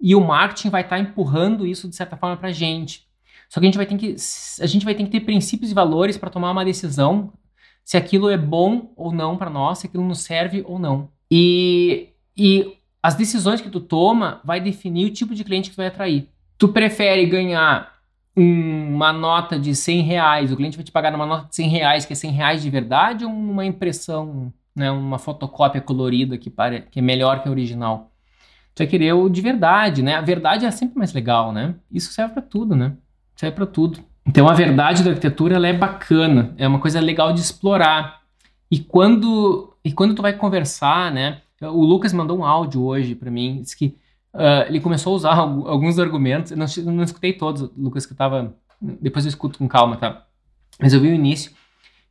e 0.00 0.12
o 0.12 0.20
marketing 0.20 0.70
vai 0.70 0.82
estar 0.82 0.96
tá 0.96 1.02
empurrando 1.02 1.64
isso 1.64 1.88
de 1.88 1.94
certa 1.94 2.16
forma 2.16 2.36
para 2.36 2.48
a 2.48 2.52
gente. 2.52 3.06
Só 3.48 3.60
que 3.60 3.66
a 3.66 3.68
gente 3.68 3.76
vai 3.76 3.86
ter 3.86 3.96
que 3.96 4.16
a 4.60 4.66
gente 4.66 4.84
vai 4.84 4.92
ter 4.92 5.04
que 5.04 5.10
ter 5.10 5.20
princípios 5.20 5.70
e 5.70 5.74
valores 5.74 6.18
para 6.18 6.30
tomar 6.30 6.50
uma 6.50 6.64
decisão 6.64 7.32
se 7.84 7.96
aquilo 7.96 8.28
é 8.28 8.36
bom 8.36 8.92
ou 8.96 9.12
não 9.12 9.36
para 9.36 9.48
nós, 9.48 9.78
se 9.78 9.86
aquilo 9.86 10.04
nos 10.04 10.18
serve 10.18 10.64
ou 10.66 10.80
não. 10.80 11.08
E, 11.30 12.08
e 12.36 12.76
as 13.00 13.14
decisões 13.14 13.60
que 13.60 13.70
tu 13.70 13.78
toma 13.80 14.40
vai 14.44 14.60
definir 14.60 15.06
o 15.06 15.12
tipo 15.12 15.32
de 15.32 15.44
cliente 15.44 15.70
que 15.70 15.76
tu 15.76 15.78
vai 15.78 15.86
atrair. 15.86 16.28
Tu 16.58 16.68
prefere 16.68 17.24
ganhar 17.26 17.95
uma 18.36 19.12
nota 19.12 19.58
de 19.58 19.74
100 19.74 20.02
reais, 20.02 20.52
o 20.52 20.56
cliente 20.56 20.76
vai 20.76 20.84
te 20.84 20.92
pagar 20.92 21.10
numa 21.10 21.24
nota 21.24 21.48
de 21.48 21.56
100 21.56 21.68
reais, 21.68 22.04
que 22.04 22.12
é 22.12 22.16
100 22.16 22.30
reais 22.32 22.62
de 22.62 22.68
verdade, 22.68 23.24
ou 23.24 23.30
uma 23.30 23.64
impressão, 23.64 24.52
né, 24.74 24.90
uma 24.90 25.18
fotocópia 25.18 25.80
colorida 25.80 26.36
que, 26.36 26.50
pare, 26.50 26.82
que 26.90 26.98
é 26.98 27.02
melhor 27.02 27.42
que 27.42 27.48
a 27.48 27.50
original? 27.50 28.12
Tu 28.74 28.80
vai 28.80 28.86
querer 28.86 29.14
o 29.14 29.30
de 29.30 29.40
verdade, 29.40 30.02
né? 30.02 30.16
A 30.16 30.20
verdade 30.20 30.66
é 30.66 30.70
sempre 30.70 30.98
mais 30.98 31.14
legal, 31.14 31.50
né? 31.50 31.76
Isso 31.90 32.12
serve 32.12 32.34
para 32.34 32.42
tudo, 32.42 32.76
né? 32.76 32.92
Serve 33.34 33.56
para 33.56 33.64
tudo. 33.64 34.00
Então 34.26 34.46
a 34.46 34.52
verdade 34.52 35.02
da 35.02 35.10
arquitetura 35.10 35.56
ela 35.56 35.66
é 35.66 35.72
bacana, 35.72 36.52
é 36.58 36.68
uma 36.68 36.78
coisa 36.78 37.00
legal 37.00 37.32
de 37.32 37.40
explorar. 37.40 38.20
E 38.70 38.78
quando 38.78 39.74
e 39.82 39.92
quando 39.92 40.14
tu 40.14 40.20
vai 40.20 40.34
conversar, 40.34 41.10
né? 41.10 41.40
O 41.62 41.84
Lucas 41.86 42.12
mandou 42.12 42.38
um 42.38 42.44
áudio 42.44 42.82
hoje 42.82 43.14
para 43.14 43.30
mim, 43.30 43.62
disse 43.62 43.74
que 43.74 43.96
uh, 44.36 44.68
ele 44.68 44.80
começou 44.80 45.14
a 45.14 45.16
usar 45.16 45.34
alguns 45.34 45.98
argumentos. 45.98 46.52
Eu 46.52 46.56
não, 46.56 46.66
não 46.94 47.02
escutei 47.02 47.32
todos, 47.32 47.70
Lucas, 47.76 48.06
que 48.06 48.12
eu 48.12 48.16
tava. 48.16 48.54
Depois 48.80 49.24
eu 49.24 49.30
escuto 49.30 49.58
com 49.58 49.66
calma, 49.66 49.96
tá? 49.96 50.26
Mas 50.80 50.92
eu 50.92 51.00
vi 51.00 51.08
o 51.08 51.14
início. 51.14 51.52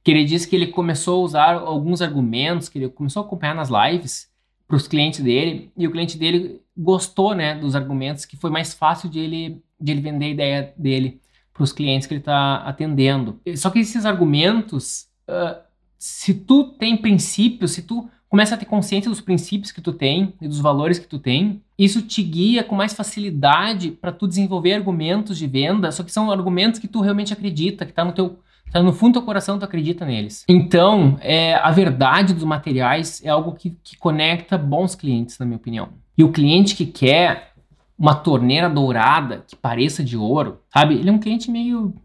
Que 0.03 0.11
ele 0.11 0.25
disse 0.25 0.47
que 0.47 0.55
ele 0.55 0.67
começou 0.67 1.21
a 1.21 1.25
usar 1.25 1.53
alguns 1.55 2.01
argumentos, 2.01 2.69
que 2.69 2.77
ele 2.77 2.89
começou 2.89 3.23
a 3.23 3.25
acompanhar 3.25 3.55
nas 3.55 3.69
lives 3.69 4.27
para 4.67 4.77
os 4.77 4.87
clientes 4.87 5.19
dele, 5.19 5.71
e 5.77 5.87
o 5.87 5.91
cliente 5.91 6.17
dele 6.17 6.61
gostou, 6.75 7.33
né, 7.33 7.55
dos 7.55 7.75
argumentos, 7.75 8.25
que 8.25 8.35
foi 8.35 8.49
mais 8.49 8.73
fácil 8.73 9.09
de 9.09 9.19
ele, 9.19 9.63
de 9.79 9.91
ele 9.91 10.01
vender 10.01 10.25
a 10.25 10.29
ideia 10.29 10.73
dele 10.77 11.21
para 11.53 11.63
os 11.63 11.71
clientes 11.71 12.07
que 12.07 12.13
ele 12.13 12.21
está 12.21 12.57
atendendo. 12.57 13.39
Só 13.55 13.69
que 13.69 13.79
esses 13.79 14.05
argumentos, 14.05 15.07
uh, 15.29 15.59
se 15.97 16.33
tu 16.33 16.73
tem 16.73 16.97
princípios, 16.97 17.71
se 17.71 17.83
tu 17.83 18.09
começa 18.35 18.55
a 18.55 18.57
ter 18.57 18.65
consciência 18.65 19.09
dos 19.09 19.21
princípios 19.21 19.71
que 19.71 19.79
tu 19.79 19.93
tem 19.93 20.33
e 20.41 20.47
dos 20.49 20.59
valores 20.59 20.99
que 20.99 21.07
tu 21.07 21.17
tem, 21.17 21.61
isso 21.79 22.01
te 22.01 22.21
guia 22.21 22.65
com 22.65 22.75
mais 22.75 22.91
facilidade 22.91 23.91
para 23.91 24.11
tu 24.11 24.27
desenvolver 24.27 24.73
argumentos 24.73 25.37
de 25.37 25.47
venda, 25.47 25.89
só 25.89 26.03
que 26.03 26.11
são 26.11 26.29
argumentos 26.29 26.77
que 26.77 26.85
tu 26.85 26.99
realmente 26.99 27.31
acredita, 27.31 27.85
que 27.85 27.93
está 27.93 28.03
no 28.03 28.11
teu 28.11 28.37
tá 28.73 28.83
no 28.83 28.91
fundo 28.91 29.13
do 29.13 29.19
teu 29.19 29.21
coração, 29.21 29.57
tu 29.57 29.63
acredita 29.63 30.05
neles. 30.05 30.43
Então, 30.49 31.17
é, 31.21 31.55
a 31.55 31.71
verdade 31.71 32.33
dos 32.33 32.43
materiais 32.43 33.23
é 33.23 33.29
algo 33.29 33.53
que, 33.53 33.77
que 33.81 33.95
conecta 33.95 34.57
bons 34.57 34.95
clientes, 34.95 35.39
na 35.39 35.45
minha 35.45 35.55
opinião. 35.55 35.87
E 36.17 36.21
o 36.21 36.29
cliente 36.29 36.75
que 36.75 36.85
quer 36.85 37.53
uma 37.97 38.15
torneira 38.15 38.69
dourada 38.69 39.45
que 39.47 39.55
pareça 39.55 40.03
de 40.03 40.17
ouro, 40.17 40.59
sabe? 40.73 40.95
Ele 40.95 41.07
é 41.07 41.13
um 41.13 41.19
cliente 41.19 41.49
meio, 41.49 41.95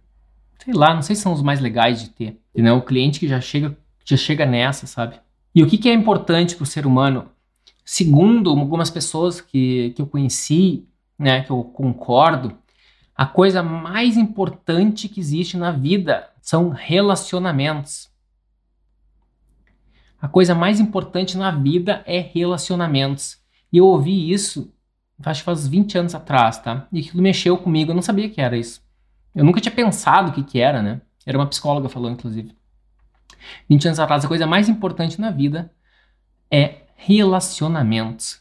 sei 0.64 0.74
lá, 0.74 0.94
não 0.94 1.02
sei 1.02 1.16
se 1.16 1.22
são 1.22 1.32
os 1.32 1.42
mais 1.42 1.58
legais 1.58 2.00
de 2.00 2.10
ter. 2.10 2.40
Entendeu? 2.54 2.76
O 2.76 2.82
cliente 2.82 3.18
que 3.18 3.26
já 3.26 3.40
chega, 3.40 3.76
já 4.04 4.16
chega 4.16 4.46
nessa, 4.46 4.86
sabe? 4.86 5.16
E 5.54 5.62
o 5.62 5.66
que, 5.66 5.78
que 5.78 5.88
é 5.88 5.92
importante 5.92 6.54
para 6.54 6.64
o 6.64 6.66
ser 6.66 6.86
humano? 6.86 7.28
Segundo 7.84 8.50
algumas 8.50 8.90
pessoas 8.90 9.40
que, 9.40 9.92
que 9.96 10.02
eu 10.02 10.06
conheci, 10.06 10.86
né, 11.18 11.42
que 11.42 11.50
eu 11.50 11.64
concordo, 11.64 12.56
a 13.16 13.26
coisa 13.26 13.62
mais 13.62 14.16
importante 14.16 15.08
que 15.08 15.20
existe 15.20 15.56
na 15.56 15.70
vida 15.70 16.30
são 16.40 16.70
relacionamentos. 16.70 18.08
A 20.20 20.28
coisa 20.28 20.54
mais 20.54 20.80
importante 20.80 21.36
na 21.36 21.50
vida 21.50 22.02
é 22.06 22.20
relacionamentos. 22.20 23.38
E 23.72 23.78
eu 23.78 23.86
ouvi 23.86 24.32
isso, 24.32 24.72
acho 25.24 25.40
que 25.40 25.44
faz 25.44 25.66
20 25.66 25.98
anos 25.98 26.14
atrás, 26.14 26.58
tá? 26.58 26.86
E 26.92 27.00
aquilo 27.00 27.22
mexeu 27.22 27.58
comigo, 27.58 27.90
eu 27.90 27.94
não 27.94 28.02
sabia 28.02 28.28
que 28.28 28.40
era 28.40 28.56
isso. 28.56 28.82
Eu 29.34 29.44
nunca 29.44 29.60
tinha 29.60 29.74
pensado 29.74 30.30
o 30.30 30.32
que, 30.32 30.42
que 30.42 30.58
era, 30.58 30.82
né? 30.82 31.00
Era 31.24 31.38
uma 31.38 31.46
psicóloga 31.46 31.88
falando, 31.88 32.14
inclusive. 32.14 32.54
20 33.68 33.86
anos 33.86 34.00
atrás, 34.00 34.24
a 34.24 34.28
coisa 34.28 34.46
mais 34.46 34.68
importante 34.68 35.20
na 35.20 35.30
vida 35.30 35.72
é 36.50 36.82
relacionamentos. 36.96 38.40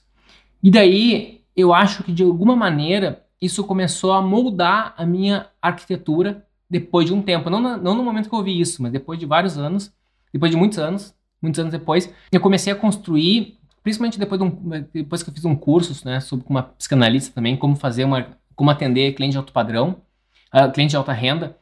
E 0.61 0.69
daí, 0.69 1.41
eu 1.55 1.73
acho 1.73 2.03
que 2.03 2.11
de 2.11 2.23
alguma 2.23 2.55
maneira 2.55 3.25
isso 3.41 3.63
começou 3.63 4.11
a 4.11 4.21
moldar 4.21 4.93
a 4.97 5.05
minha 5.05 5.47
arquitetura 5.61 6.45
depois 6.69 7.05
de 7.05 7.13
um 7.13 7.21
tempo. 7.21 7.49
Não, 7.49 7.59
não 7.77 7.95
no 7.95 8.03
momento 8.03 8.29
que 8.29 8.35
eu 8.35 8.39
ouvi 8.39 8.59
isso, 8.59 8.81
mas 8.83 8.91
depois 8.91 9.17
de 9.17 9.25
vários 9.25 9.57
anos, 9.57 9.91
depois 10.31 10.51
de 10.51 10.57
muitos 10.57 10.77
anos, 10.77 11.15
muitos 11.41 11.59
anos 11.59 11.71
depois, 11.71 12.13
eu 12.31 12.39
comecei 12.39 12.71
a 12.71 12.75
construir, 12.75 13.57
principalmente 13.81 14.19
depois, 14.19 14.39
de 14.39 14.47
um, 14.47 14.85
depois 14.93 15.23
que 15.23 15.29
eu 15.29 15.33
fiz 15.33 15.45
um 15.45 15.55
curso 15.55 16.05
né, 16.05 16.19
sobre 16.19 16.45
uma 16.49 16.63
psicanalista 16.63 17.33
também, 17.33 17.55
como 17.55 17.75
fazer 17.75 18.03
uma, 18.03 18.27
como 18.55 18.69
atender 18.69 19.13
cliente 19.13 19.31
de 19.31 19.37
alto 19.37 19.53
padrão, 19.53 20.01
uh, 20.53 20.71
cliente 20.71 20.91
de 20.91 20.97
alta 20.97 21.13
renda, 21.13 21.57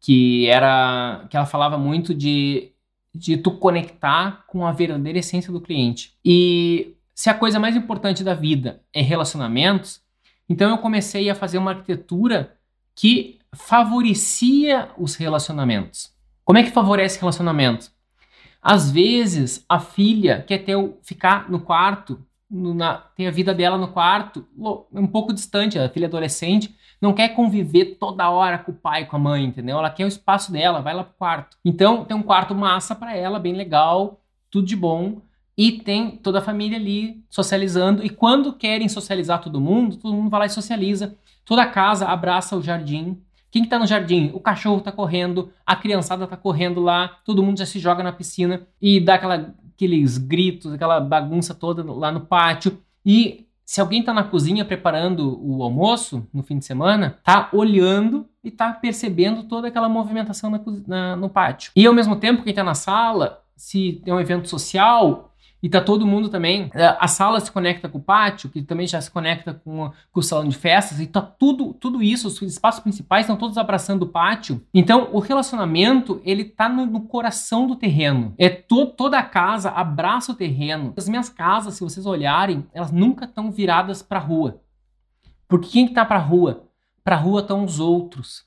que 0.00 0.46
era 0.48 1.26
que 1.28 1.36
ela 1.36 1.46
falava 1.46 1.76
muito 1.76 2.14
de 2.14 2.72
de 3.14 3.36
tu 3.36 3.52
conectar 3.52 4.44
com 4.46 4.66
a 4.66 4.72
verdadeira 4.72 5.18
essência 5.18 5.52
do 5.52 5.60
cliente. 5.60 6.14
E 6.24 6.94
se 7.14 7.28
a 7.28 7.34
coisa 7.34 7.58
mais 7.58 7.74
importante 7.74 8.22
da 8.22 8.34
vida 8.34 8.82
é 8.92 9.00
relacionamentos, 9.00 10.00
então 10.48 10.70
eu 10.70 10.78
comecei 10.78 11.28
a 11.28 11.34
fazer 11.34 11.58
uma 11.58 11.72
arquitetura 11.72 12.56
que 12.94 13.38
favorecia 13.54 14.90
os 14.98 15.14
relacionamentos. 15.16 16.12
Como 16.44 16.58
é 16.58 16.62
que 16.62 16.70
favorece 16.70 17.20
relacionamentos? 17.20 17.92
Às 18.62 18.90
vezes 18.90 19.64
a 19.68 19.78
filha 19.78 20.42
quer 20.46 20.58
ter, 20.58 20.76
ficar 21.02 21.50
no 21.50 21.60
quarto, 21.60 22.24
no, 22.50 22.74
na, 22.74 22.98
ter 22.98 23.26
a 23.26 23.30
vida 23.30 23.54
dela 23.54 23.76
no 23.76 23.88
quarto, 23.88 24.46
um 24.92 25.06
pouco 25.06 25.32
distante, 25.32 25.78
a 25.78 25.88
filha 25.88 26.06
adolescente, 26.06 26.74
não 27.00 27.12
quer 27.12 27.28
conviver 27.30 27.96
toda 27.98 28.30
hora 28.30 28.58
com 28.58 28.72
o 28.72 28.74
pai, 28.74 29.06
com 29.06 29.16
a 29.16 29.18
mãe, 29.18 29.44
entendeu? 29.44 29.78
Ela 29.78 29.90
quer 29.90 30.04
o 30.04 30.08
espaço 30.08 30.50
dela, 30.50 30.80
vai 30.80 30.94
lá 30.94 31.04
pro 31.04 31.14
quarto. 31.14 31.56
Então, 31.64 32.04
tem 32.04 32.16
um 32.16 32.22
quarto 32.22 32.54
massa 32.54 32.94
para 32.94 33.16
ela, 33.16 33.38
bem 33.38 33.54
legal, 33.54 34.20
tudo 34.50 34.66
de 34.66 34.76
bom. 34.76 35.22
E 35.56 35.72
tem 35.72 36.12
toda 36.12 36.38
a 36.38 36.42
família 36.42 36.78
ali 36.78 37.24
socializando. 37.28 38.04
E 38.04 38.08
quando 38.08 38.52
querem 38.52 38.88
socializar 38.88 39.40
todo 39.40 39.60
mundo, 39.60 39.96
todo 39.96 40.14
mundo 40.14 40.30
vai 40.30 40.40
lá 40.40 40.46
e 40.46 40.50
socializa. 40.50 41.16
Toda 41.44 41.62
a 41.62 41.66
casa 41.66 42.06
abraça 42.06 42.56
o 42.56 42.62
jardim. 42.62 43.20
Quem 43.50 43.62
que 43.62 43.68
tá 43.68 43.78
no 43.78 43.86
jardim? 43.86 44.30
O 44.34 44.40
cachorro 44.40 44.80
tá 44.80 44.92
correndo, 44.92 45.50
a 45.64 45.74
criançada 45.74 46.26
tá 46.26 46.36
correndo 46.36 46.80
lá, 46.80 47.08
todo 47.24 47.42
mundo 47.42 47.58
já 47.58 47.66
se 47.66 47.78
joga 47.78 48.02
na 48.02 48.12
piscina 48.12 48.66
e 48.80 49.00
dá 49.00 49.14
aquela, 49.14 49.54
aqueles 49.74 50.18
gritos, 50.18 50.72
aquela 50.72 51.00
bagunça 51.00 51.54
toda 51.54 51.82
lá 51.92 52.12
no 52.12 52.20
pátio. 52.20 52.78
E 53.04 53.47
se 53.68 53.82
alguém 53.82 54.00
está 54.00 54.14
na 54.14 54.24
cozinha 54.24 54.64
preparando 54.64 55.38
o 55.44 55.62
almoço 55.62 56.26
no 56.32 56.42
fim 56.42 56.58
de 56.58 56.64
semana, 56.64 57.18
tá 57.22 57.50
olhando 57.52 58.26
e 58.42 58.50
tá 58.50 58.72
percebendo 58.72 59.42
toda 59.42 59.68
aquela 59.68 59.90
movimentação 59.90 60.48
na, 60.48 60.58
na, 60.86 61.16
no 61.16 61.28
pátio. 61.28 61.70
E 61.76 61.86
ao 61.86 61.92
mesmo 61.92 62.16
tempo, 62.16 62.42
quem 62.42 62.48
está 62.48 62.64
na 62.64 62.74
sala, 62.74 63.42
se 63.54 64.00
tem 64.02 64.14
um 64.14 64.18
evento 64.18 64.48
social, 64.48 65.34
e 65.62 65.68
tá 65.68 65.80
todo 65.80 66.06
mundo 66.06 66.28
também. 66.28 66.70
É, 66.74 66.96
a 66.98 67.08
sala 67.08 67.40
se 67.40 67.50
conecta 67.50 67.88
com 67.88 67.98
o 67.98 68.02
pátio, 68.02 68.48
que 68.48 68.62
também 68.62 68.86
já 68.86 69.00
se 69.00 69.10
conecta 69.10 69.54
com, 69.54 69.90
com 70.12 70.20
o 70.20 70.22
salão 70.22 70.48
de 70.48 70.56
festas, 70.56 71.00
e 71.00 71.06
tá 71.06 71.20
tudo, 71.20 71.74
tudo 71.74 72.02
isso, 72.02 72.28
os 72.28 72.40
espaços 72.42 72.80
principais 72.80 73.22
estão 73.22 73.36
todos 73.36 73.58
abraçando 73.58 74.02
o 74.02 74.08
pátio. 74.08 74.64
Então, 74.72 75.08
o 75.12 75.18
relacionamento, 75.18 76.20
ele 76.24 76.44
tá 76.44 76.68
no, 76.68 76.86
no 76.86 77.00
coração 77.02 77.66
do 77.66 77.76
terreno. 77.76 78.34
É 78.38 78.48
to, 78.48 78.86
toda 78.86 79.18
a 79.18 79.22
casa 79.22 79.70
abraça 79.70 80.32
o 80.32 80.36
terreno. 80.36 80.94
As 80.96 81.08
minhas 81.08 81.28
casas, 81.28 81.74
se 81.74 81.82
vocês 81.82 82.06
olharem, 82.06 82.64
elas 82.72 82.92
nunca 82.92 83.24
estão 83.24 83.50
viradas 83.50 84.00
para 84.02 84.20
rua. 84.20 84.60
Porque 85.48 85.68
quem 85.70 85.88
que 85.88 85.94
tá 85.94 86.04
para 86.04 86.18
rua? 86.18 86.64
Para 87.02 87.16
rua 87.16 87.40
estão 87.40 87.64
os 87.64 87.80
outros. 87.80 88.46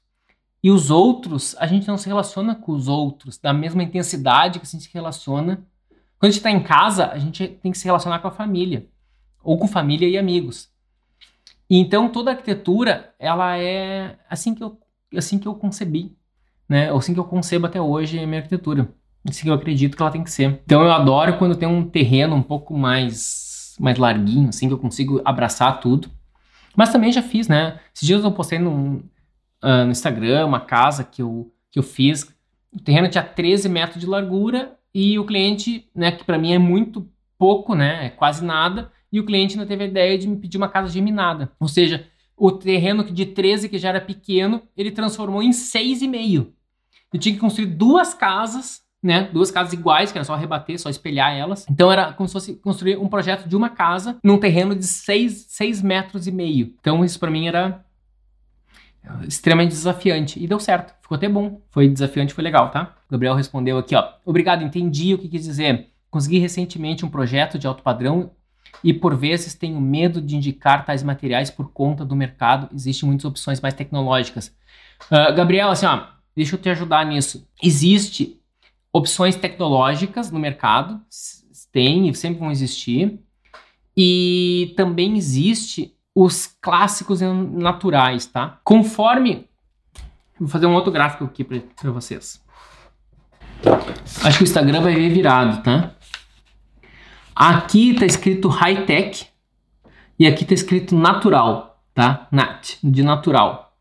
E 0.64 0.70
os 0.70 0.92
outros, 0.92 1.56
a 1.58 1.66
gente 1.66 1.88
não 1.88 1.98
se 1.98 2.08
relaciona 2.08 2.54
com 2.54 2.72
os 2.74 2.88
outros 2.88 3.40
da 3.40 3.52
mesma 3.52 3.82
intensidade 3.82 4.60
que 4.60 4.66
a 4.66 4.70
gente 4.70 4.84
se 4.84 4.94
relaciona 4.94 5.66
quando 6.22 6.30
a 6.30 6.34
gente 6.34 6.38
está 6.38 6.52
em 6.52 6.62
casa, 6.62 7.08
a 7.08 7.18
gente 7.18 7.48
tem 7.48 7.72
que 7.72 7.78
se 7.80 7.86
relacionar 7.86 8.20
com 8.20 8.28
a 8.28 8.32
família, 8.32 8.86
ou 9.44 9.58
com 9.58 9.68
família 9.68 10.08
e 10.08 10.20
amigos. 10.20 10.70
E 11.68 11.80
então 11.80 12.10
toda 12.10 12.30
a 12.30 12.34
arquitetura, 12.36 13.12
ela 13.18 13.58
é 13.58 14.20
assim 14.30 14.54
que 14.54 14.64
eu, 14.64 14.80
assim 15.18 15.40
que 15.40 15.48
eu 15.48 15.56
concebi, 15.56 16.16
né? 16.70 16.92
Ou 16.92 17.00
assim 17.00 17.16
que 17.16 17.20
eu 17.20 17.24
concebo 17.24 17.66
até 17.66 17.82
hoje 17.82 18.20
a 18.20 18.28
minha 18.28 18.40
arquitetura. 18.40 18.94
Assim 19.28 19.42
que 19.42 19.50
eu 19.50 19.56
acredito 19.56 19.98
que 19.98 20.02
ela 20.04 20.12
tem 20.12 20.24
que 20.24 20.30
ser. 20.30 20.62
Então 20.64 20.84
eu 20.84 20.92
adoro 20.92 21.40
quando 21.40 21.56
tem 21.56 21.68
um 21.68 21.90
terreno 21.90 22.36
um 22.36 22.44
pouco 22.44 22.78
mais 22.78 23.76
mais 23.80 23.98
larguinho, 23.98 24.50
assim 24.50 24.68
que 24.68 24.74
eu 24.76 24.78
consigo 24.78 25.24
abraçar 25.26 25.80
tudo. 25.80 26.08
Mas 26.76 26.92
também 26.92 27.12
já 27.12 27.24
fiz, 27.24 27.48
né? 27.48 27.80
Esses 27.96 28.08
dias 28.08 28.24
eu 28.24 28.32
postei 28.32 28.60
no, 28.60 28.98
uh, 29.64 29.86
no 29.86 29.92
Instagram 29.92 30.46
uma 30.46 30.60
casa 30.60 31.04
que 31.04 31.24
eu, 31.24 31.52
que 31.72 31.80
eu 31.80 31.84
fiz. 31.84 32.32
O 32.72 32.80
terreno 32.80 33.10
tinha 33.10 33.24
13 33.24 33.68
metros 33.70 34.00
de 34.00 34.06
largura 34.06 34.78
e 34.94 35.18
o 35.18 35.26
cliente, 35.26 35.90
né, 35.96 36.12
que 36.12 36.24
para 36.24 36.38
mim 36.38 36.54
é 36.54 36.58
muito 36.58 37.08
pouco, 37.38 37.74
né, 37.76 38.08
é 38.08 38.10
quase 38.10 38.44
nada, 38.44 38.92
e 39.12 39.20
o 39.20 39.26
cliente 39.26 39.58
não 39.58 39.66
teve 39.66 39.84
a 39.84 39.88
ideia 39.88 40.18
de 40.18 40.28
me 40.28 40.38
pedir 40.38 40.58
uma 40.58 40.70
casa 40.70 40.90
geminada. 40.90 41.52
Ou 41.60 41.68
seja, 41.68 42.08
o 42.38 42.52
terreno 42.52 43.04
de 43.04 43.26
13, 43.26 43.70
que 43.70 43.78
já 43.78 43.90
era 43.90 44.02
pequeno, 44.02 44.62
ele 44.76 44.92
transformou 44.92 45.44
em 45.44 45.52
6,5. 45.52 46.48
Eu 47.14 47.20
tinha 47.20 47.36
que 47.36 47.42
construir 47.42 47.68
duas 47.68 48.14
casas, 48.14 48.82
né, 49.04 49.30
duas 49.34 49.52
casas 49.52 49.74
iguais, 49.74 50.12
que 50.12 50.18
era 50.18 50.26
só 50.26 50.36
rebater, 50.36 50.80
só 50.80 50.90
espelhar 50.90 51.34
elas. 51.36 51.66
Então 51.70 51.92
era 51.92 52.14
como 52.14 52.28
se 52.28 52.34
fosse 52.34 52.56
construir 52.56 52.98
um 52.98 53.08
projeto 53.08 53.48
de 53.48 53.56
uma 53.56 53.70
casa 53.70 54.18
num 54.24 54.38
terreno 54.38 54.76
de 54.76 54.86
6, 54.86 55.48
6 55.50 55.82
metros 55.82 56.28
e 56.28 56.32
meio. 56.32 56.74
Então 56.80 57.04
isso 57.04 57.20
para 57.20 57.32
mim 57.32 57.48
era 57.48 57.84
extremamente 59.28 59.72
desafiante. 59.72 60.42
E 60.42 60.48
deu 60.48 60.60
certo, 60.60 60.94
ficou 61.02 61.16
até 61.16 61.28
bom. 61.28 61.62
Foi 61.70 61.88
desafiante, 61.88 62.34
foi 62.34 62.44
legal, 62.44 62.70
tá? 62.70 62.96
O 63.08 63.12
Gabriel 63.12 63.36
respondeu 63.36 63.78
aqui, 63.78 63.96
ó. 63.96 64.08
Obrigado, 64.26 64.64
entendi 64.64 65.14
o 65.14 65.18
que 65.18 65.28
quis 65.28 65.44
dizer. 65.44 65.90
Consegui 66.10 66.40
recentemente 66.40 67.06
um 67.06 67.10
projeto 67.10 67.58
de 67.58 67.68
alto 67.68 67.84
padrão 67.84 68.32
e 68.84 68.94
por 68.94 69.16
vezes 69.16 69.54
tenho 69.54 69.80
medo 69.80 70.22
de 70.22 70.36
indicar 70.36 70.86
tais 70.86 71.04
materiais 71.04 71.50
por 71.50 71.72
conta 71.72 72.04
do 72.04 72.16
mercado. 72.16 72.70
Existem 72.74 73.08
muitas 73.08 73.26
opções 73.26 73.60
mais 73.62 73.74
tecnológicas. 73.74 74.56
Uh, 75.06 75.34
Gabriel, 75.36 75.70
assim, 75.70 75.86
ó, 75.86 76.08
deixa 76.36 76.56
eu 76.56 76.60
te 76.60 76.70
ajudar 76.70 77.06
nisso. 77.06 77.48
Existe 77.62 78.40
opções 78.92 79.36
tecnológicas 79.36 80.32
no 80.32 80.40
mercado, 80.40 81.02
tem 81.72 82.10
e 82.10 82.14
sempre 82.14 82.40
vão 82.40 82.52
existir. 82.52 83.20
E 83.96 84.74
também 84.76 85.18
existe 85.18 85.96
os 86.16 86.48
clássicos 86.62 87.22
naturais, 87.22 88.26
tá? 88.26 88.60
Conforme. 88.64 89.48
Vou 90.40 90.50
fazer 90.50 90.66
um 90.66 90.74
outro 90.74 90.92
gráfico 90.92 91.24
aqui 91.24 91.44
para 91.44 91.92
vocês. 91.92 92.42
Acho 94.24 94.38
que 94.38 94.44
o 94.44 94.46
Instagram 94.46 94.82
vai 94.82 94.96
ver 94.96 95.10
virado, 95.10 95.62
tá? 95.64 95.92
Aqui 97.36 97.94
tá 97.94 98.06
escrito 98.06 98.48
high 98.48 98.86
tech 98.86 99.28
e 100.18 100.28
aqui 100.28 100.44
tá 100.44 100.54
escrito 100.54 100.96
natural, 100.96 101.82
tá? 101.94 102.28
Nat, 102.32 102.78
de 102.84 103.04
natural. 103.04 103.76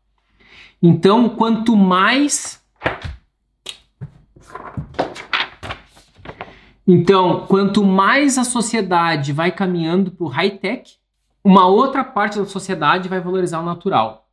Então, 0.81 1.29
quanto 1.29 1.75
mais 1.75 2.61
Então, 6.87 7.45
quanto 7.47 7.85
mais 7.85 8.37
a 8.37 8.43
sociedade 8.43 9.31
vai 9.31 9.51
caminhando 9.51 10.11
para 10.11 10.25
o 10.25 10.27
high 10.27 10.49
tech, 10.57 11.00
uma 11.43 11.67
outra 11.67 12.03
parte 12.03 12.37
da 12.39 12.45
sociedade 12.45 13.09
vai 13.09 13.19
valorizar 13.19 13.59
o 13.59 13.65
natural. 13.65 14.29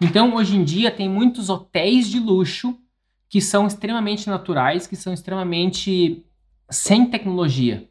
Então, 0.00 0.34
hoje 0.34 0.56
em 0.56 0.64
dia, 0.64 0.90
tem 0.90 1.08
muitos 1.08 1.48
hotéis 1.48 2.08
de 2.08 2.18
luxo 2.18 2.76
que 3.28 3.40
são 3.40 3.66
extremamente 3.66 4.28
naturais, 4.28 4.86
que 4.86 4.96
são 4.96 5.12
extremamente 5.12 6.24
sem 6.70 7.06
tecnologia, 7.06 7.88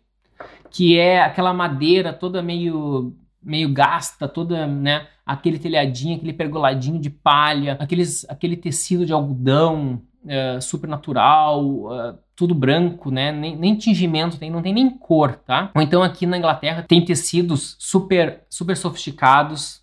que 0.69 0.97
é 0.97 1.21
aquela 1.21 1.53
madeira 1.53 2.13
toda 2.13 2.41
meio 2.41 3.15
meio 3.47 3.71
gasta, 3.71 4.27
toda, 4.27 4.67
né, 4.67 5.07
aquele 5.25 5.57
telhadinho, 5.57 6.17
aquele 6.17 6.33
pergoladinho 6.33 6.99
de 6.99 7.09
palha, 7.09 7.77
aqueles, 7.79 8.25
aquele 8.29 8.57
tecido 8.57 9.05
de 9.05 9.13
algodão 9.13 10.01
uh, 10.25 10.61
super 10.61 10.89
natural, 10.89 11.65
uh, 11.65 12.17
tudo 12.37 12.53
branco, 12.53 13.09
né? 13.09 13.31
Nem, 13.31 13.57
nem 13.57 13.75
tingimento 13.75 14.37
tem, 14.37 14.51
não 14.51 14.61
tem 14.61 14.71
nem 14.71 14.87
cor, 14.91 15.39
tá? 15.45 15.71
Ou 15.73 15.81
então 15.81 16.03
aqui 16.03 16.27
na 16.27 16.37
Inglaterra 16.37 16.85
tem 16.87 17.03
tecidos 17.03 17.75
super, 17.79 18.43
super 18.47 18.77
sofisticados, 18.77 19.81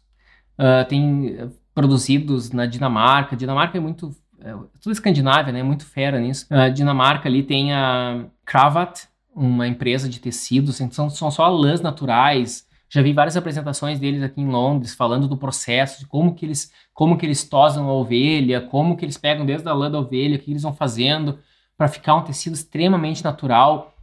uh, 0.56 0.88
tem 0.88 1.50
produzidos 1.74 2.52
na 2.52 2.64
Dinamarca. 2.64 3.36
Dinamarca 3.36 3.76
é 3.76 3.80
muito 3.80 4.14
é, 4.40 4.54
tudo 4.80 4.92
Escandinávia, 4.92 5.52
né? 5.52 5.64
Muito 5.64 5.84
fera 5.84 6.20
nisso. 6.20 6.46
Uh, 6.48 6.72
Dinamarca 6.72 7.28
ali 7.28 7.42
tem 7.42 7.72
a 7.72 8.24
Cravat, 8.46 9.08
uma 9.34 9.66
empresa 9.66 10.08
de 10.08 10.20
tecidos, 10.20 10.80
então 10.80 11.10
são 11.10 11.32
só 11.32 11.48
lãs 11.48 11.80
naturais. 11.80 12.68
Já 12.88 13.02
vi 13.02 13.12
várias 13.12 13.36
apresentações 13.36 13.98
deles 13.98 14.22
aqui 14.22 14.40
em 14.40 14.48
Londres 14.48 14.94
falando 14.94 15.26
do 15.26 15.36
processo, 15.36 15.98
de 15.98 16.06
como 16.06 16.36
que 16.36 16.46
eles, 16.46 16.70
como 16.92 17.18
que 17.18 17.26
eles 17.26 17.42
tosam 17.42 17.88
a 17.88 17.92
ovelha, 17.92 18.60
como 18.60 18.96
que 18.96 19.04
eles 19.04 19.18
pegam 19.18 19.44
desde 19.44 19.68
a 19.68 19.72
lã 19.72 19.90
da 19.90 19.98
ovelha, 19.98 20.36
o 20.36 20.38
que 20.38 20.52
eles 20.52 20.62
vão 20.62 20.72
fazendo 20.72 21.40
para 21.76 21.88
ficar 21.88 22.14
um 22.14 22.22
tecido 22.22 22.54
extremamente 22.54 23.22
natural, 23.24 23.94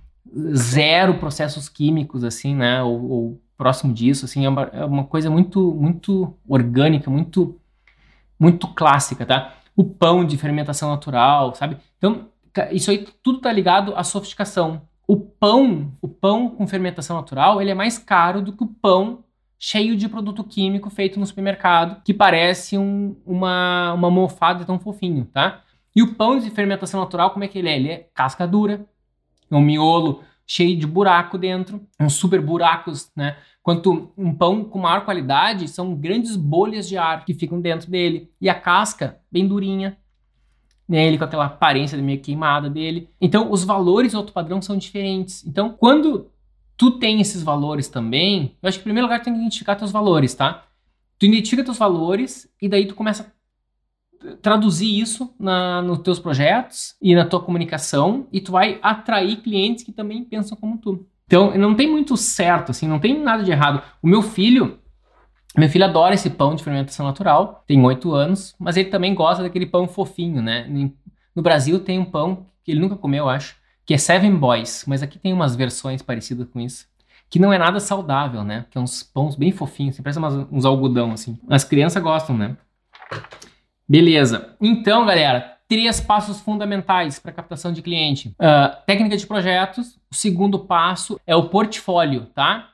zero 0.56 1.16
processos 1.16 1.68
químicos, 1.70 2.24
assim, 2.24 2.56
né? 2.56 2.82
Ou, 2.84 3.10
ou 3.10 3.42
próximo 3.58 3.94
disso, 3.94 4.26
assim, 4.26 4.46
é 4.46 4.50
uma, 4.50 4.64
é 4.74 4.86
uma, 4.86 5.04
coisa 5.04 5.30
muito, 5.30 5.74
muito 5.74 6.36
orgânica, 6.48 7.10
muito, 7.10 7.60
muito 8.40 8.68
clássica, 8.68 9.26
tá? 9.26 9.54
O 9.76 9.84
pão 9.84 10.26
de 10.26 10.38
fermentação 10.38 10.90
natural, 10.90 11.54
sabe? 11.54 11.78
Então, 11.98 12.28
isso 12.72 12.92
aí 12.92 13.08
tudo 13.22 13.40
tá 13.40 13.52
ligado 13.52 13.96
à 13.96 14.04
sofisticação. 14.04 14.82
O 15.08 15.18
pão, 15.18 15.92
o 16.02 16.08
pão 16.08 16.50
com 16.50 16.68
fermentação 16.68 17.18
natural, 17.18 17.62
ele 17.62 17.72
é 17.72 17.76
mais 17.76 17.98
caro 17.98 18.42
do 18.42 18.54
que 18.54 18.64
o 18.64 18.68
pão 18.68 19.24
cheio 19.60 19.96
de 19.96 20.10
produto 20.10 20.44
químico 20.44 20.90
feito 20.90 21.20
no 21.20 21.26
supermercado, 21.26 22.02
que 22.04 22.16
parece 22.16 22.80
um, 22.80 23.16
uma, 23.24 23.94
uma 23.94 24.10
mofada 24.10 24.66
tão 24.66 24.80
fofinho, 24.80 25.26
tá? 25.26 25.62
E 25.96 26.02
o 26.02 26.16
pão 26.16 26.40
de 26.40 26.50
fermentação 26.50 27.00
natural, 27.00 27.32
como 27.32 27.44
é 27.44 27.48
que 27.48 27.60
ele 27.60 27.70
é? 27.70 27.76
Ele 27.76 27.90
é 27.90 28.10
casca 28.14 28.48
dura, 28.48 28.86
é 29.50 29.56
um 29.56 29.62
miolo 29.62 30.24
cheio 30.48 30.78
de 30.78 30.88
buraco 30.88 31.38
dentro, 31.38 31.82
uns 32.00 32.14
super 32.14 32.42
buracos, 32.42 33.10
né? 33.16 33.38
Quanto 33.64 34.12
um 34.18 34.34
pão 34.34 34.64
com 34.64 34.80
maior 34.80 35.06
qualidade 35.06 35.68
são 35.68 35.94
grandes 35.96 36.36
bolhas 36.36 36.90
de 36.90 36.98
ar 36.98 37.24
que 37.26 37.34
ficam 37.34 37.62
dentro 37.62 37.90
dele. 37.90 38.30
E 38.42 38.50
a 38.50 38.56
casca 38.56 39.20
bem 39.32 39.48
durinha, 39.48 39.98
né? 40.88 41.06
Ele 41.08 41.18
com 41.18 41.24
aquela 41.24 41.46
aparência 41.46 41.98
meio 41.98 42.20
queimada 42.20 42.70
dele. 42.70 43.10
Então, 43.20 43.52
os 43.52 43.64
valores 43.64 44.14
do 44.14 44.18
alto 44.18 44.34
padrão 44.34 44.62
são 44.62 44.78
diferentes. 44.78 45.46
Então, 45.46 45.70
quando 45.70 46.32
tu 46.76 46.92
tem 46.92 47.22
esses 47.22 47.44
valores 47.44 47.88
também, 47.88 48.58
eu 48.62 48.68
acho 48.68 48.80
que 48.80 48.82
em 48.82 48.86
primeiro 48.86 49.08
lugar 49.08 49.22
tem 49.22 49.34
que 49.34 49.40
identificar 49.40 49.76
teus 49.76 49.92
valores, 49.92 50.34
tá? 50.34 50.66
Tu 51.20 51.28
identifica 51.28 51.64
teus 51.64 51.78
valores 51.78 52.52
e 52.60 52.68
daí 52.68 52.88
tu 52.88 52.96
começa 52.96 53.32
traduzir 54.42 55.00
isso 55.00 55.34
na, 55.40 55.82
nos 55.82 56.00
teus 56.00 56.20
projetos 56.20 56.96
e 57.02 57.16
na 57.16 57.26
tua 57.26 57.40
comunicação 57.40 58.28
e 58.32 58.40
tu 58.40 58.52
vai 58.52 58.80
atrair 58.82 59.38
clientes 59.38 59.84
que 59.84 59.92
também 59.92 60.24
pensam 60.24 60.58
como 60.58 60.78
tu. 60.78 61.06
Então, 61.26 61.58
não 61.58 61.76
tem 61.76 61.90
muito 61.90 62.18
certo, 62.18 62.72
assim, 62.72 62.88
não 62.88 63.00
tem 63.00 63.18
nada 63.18 63.44
de 63.44 63.52
errado. 63.52 63.82
O 64.02 64.08
meu 64.08 64.22
filho, 64.22 64.80
meu 65.58 65.70
filho 65.70 65.86
adora 65.86 66.14
esse 66.14 66.30
pão 66.30 66.56
de 66.56 66.64
fermentação 66.64 67.06
natural, 67.06 67.64
tem 67.66 67.84
oito 67.86 68.14
anos, 68.14 68.54
mas 68.60 68.76
ele 68.76 68.90
também 68.90 69.16
gosta 69.16 69.42
daquele 69.42 69.66
pão 69.66 69.88
fofinho, 69.88 70.42
né? 70.42 70.68
No 71.34 71.42
Brasil 71.42 71.80
tem 71.80 71.98
um 71.98 72.06
pão 72.06 72.48
que 72.64 72.72
ele 72.72 72.82
nunca 72.82 72.98
comeu, 72.98 73.26
eu 73.26 73.30
acho, 73.30 73.56
que 73.86 73.94
é 73.94 73.98
Seven 73.98 74.36
Boys, 74.36 74.84
mas 74.88 75.02
aqui 75.02 75.18
tem 75.18 75.34
umas 75.34 75.56
versões 75.56 76.02
parecidas 76.02 76.48
com 76.50 76.60
isso. 76.60 76.86
Que 77.30 77.40
não 77.40 77.54
é 77.54 77.58
nada 77.58 77.80
saudável, 77.80 78.44
né? 78.44 78.66
Que 78.70 78.78
é 78.78 78.82
uns 78.82 79.02
pães 79.02 79.36
bem 79.36 79.54
fofinhos, 79.54 79.96
assim, 79.96 80.04
parece 80.04 80.20
umas, 80.20 80.34
uns 80.52 80.66
algodão, 80.66 81.14
assim. 81.14 81.40
As 81.50 81.64
crianças 81.64 82.04
gostam, 82.04 82.38
né? 82.38 82.58
Beleza. 83.92 84.56
Então, 84.62 85.06
galera, 85.06 85.58
três 85.68 86.00
passos 86.00 86.40
fundamentais 86.40 87.20
para 87.20 87.34
captação 87.34 87.74
de 87.74 87.82
cliente. 87.82 88.30
Uh, 88.30 88.86
técnica 88.86 89.18
de 89.18 89.28
projetos. 89.28 90.00
O 90.10 90.16
segundo 90.16 90.60
passo 90.60 91.20
é 91.28 91.36
o 91.36 91.50
portfólio, 91.50 92.26
tá? 92.28 92.70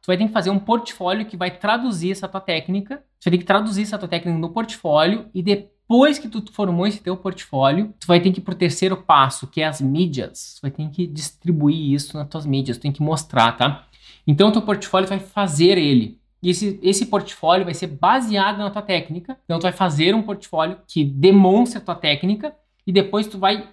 Tu 0.00 0.06
vai 0.06 0.16
ter 0.16 0.26
que 0.26 0.32
fazer 0.32 0.50
um 0.50 0.58
portfólio 0.58 1.26
que 1.26 1.36
vai 1.36 1.50
traduzir 1.50 2.12
essa 2.12 2.28
tua 2.28 2.40
técnica. 2.40 3.02
Você 3.18 3.28
tem 3.28 3.40
que 3.40 3.44
traduzir 3.44 3.82
essa 3.82 3.98
tua 3.98 4.06
técnica 4.06 4.38
no 4.38 4.50
portfólio 4.50 5.26
e, 5.34 5.42
de, 5.42 5.66
depois 5.88 6.18
que 6.18 6.28
tu 6.28 6.42
formou 6.52 6.86
esse 6.86 7.00
teu 7.00 7.16
portfólio, 7.16 7.94
tu 8.00 8.08
vai 8.08 8.20
ter 8.20 8.32
que 8.32 8.40
ir 8.40 8.42
pro 8.42 8.56
terceiro 8.56 8.96
passo, 8.96 9.46
que 9.46 9.60
é 9.60 9.66
as 9.66 9.80
mídias. 9.80 10.56
Tu 10.56 10.62
vai 10.62 10.70
ter 10.70 10.88
que 10.90 11.06
distribuir 11.06 11.92
isso 11.92 12.16
nas 12.16 12.28
tuas 12.28 12.44
mídias, 12.44 12.76
tu 12.76 12.82
tem 12.82 12.92
que 12.92 13.02
mostrar, 13.02 13.52
tá? 13.52 13.86
Então, 14.26 14.48
o 14.48 14.52
teu 14.52 14.62
portfólio 14.62 15.08
vai 15.08 15.20
fazer 15.20 15.78
ele. 15.78 16.20
E 16.42 16.50
esse, 16.50 16.78
esse 16.82 17.06
portfólio 17.06 17.64
vai 17.64 17.74
ser 17.74 17.88
baseado 17.88 18.58
na 18.58 18.70
tua 18.70 18.82
técnica. 18.82 19.36
Então, 19.44 19.58
tu 19.58 19.62
vai 19.62 19.72
fazer 19.72 20.14
um 20.14 20.22
portfólio 20.22 20.78
que 20.86 21.04
demonstre 21.04 21.78
a 21.78 21.80
tua 21.80 21.94
técnica 21.94 22.54
e 22.86 22.92
depois 22.92 23.26
tu 23.26 23.38
vai 23.38 23.68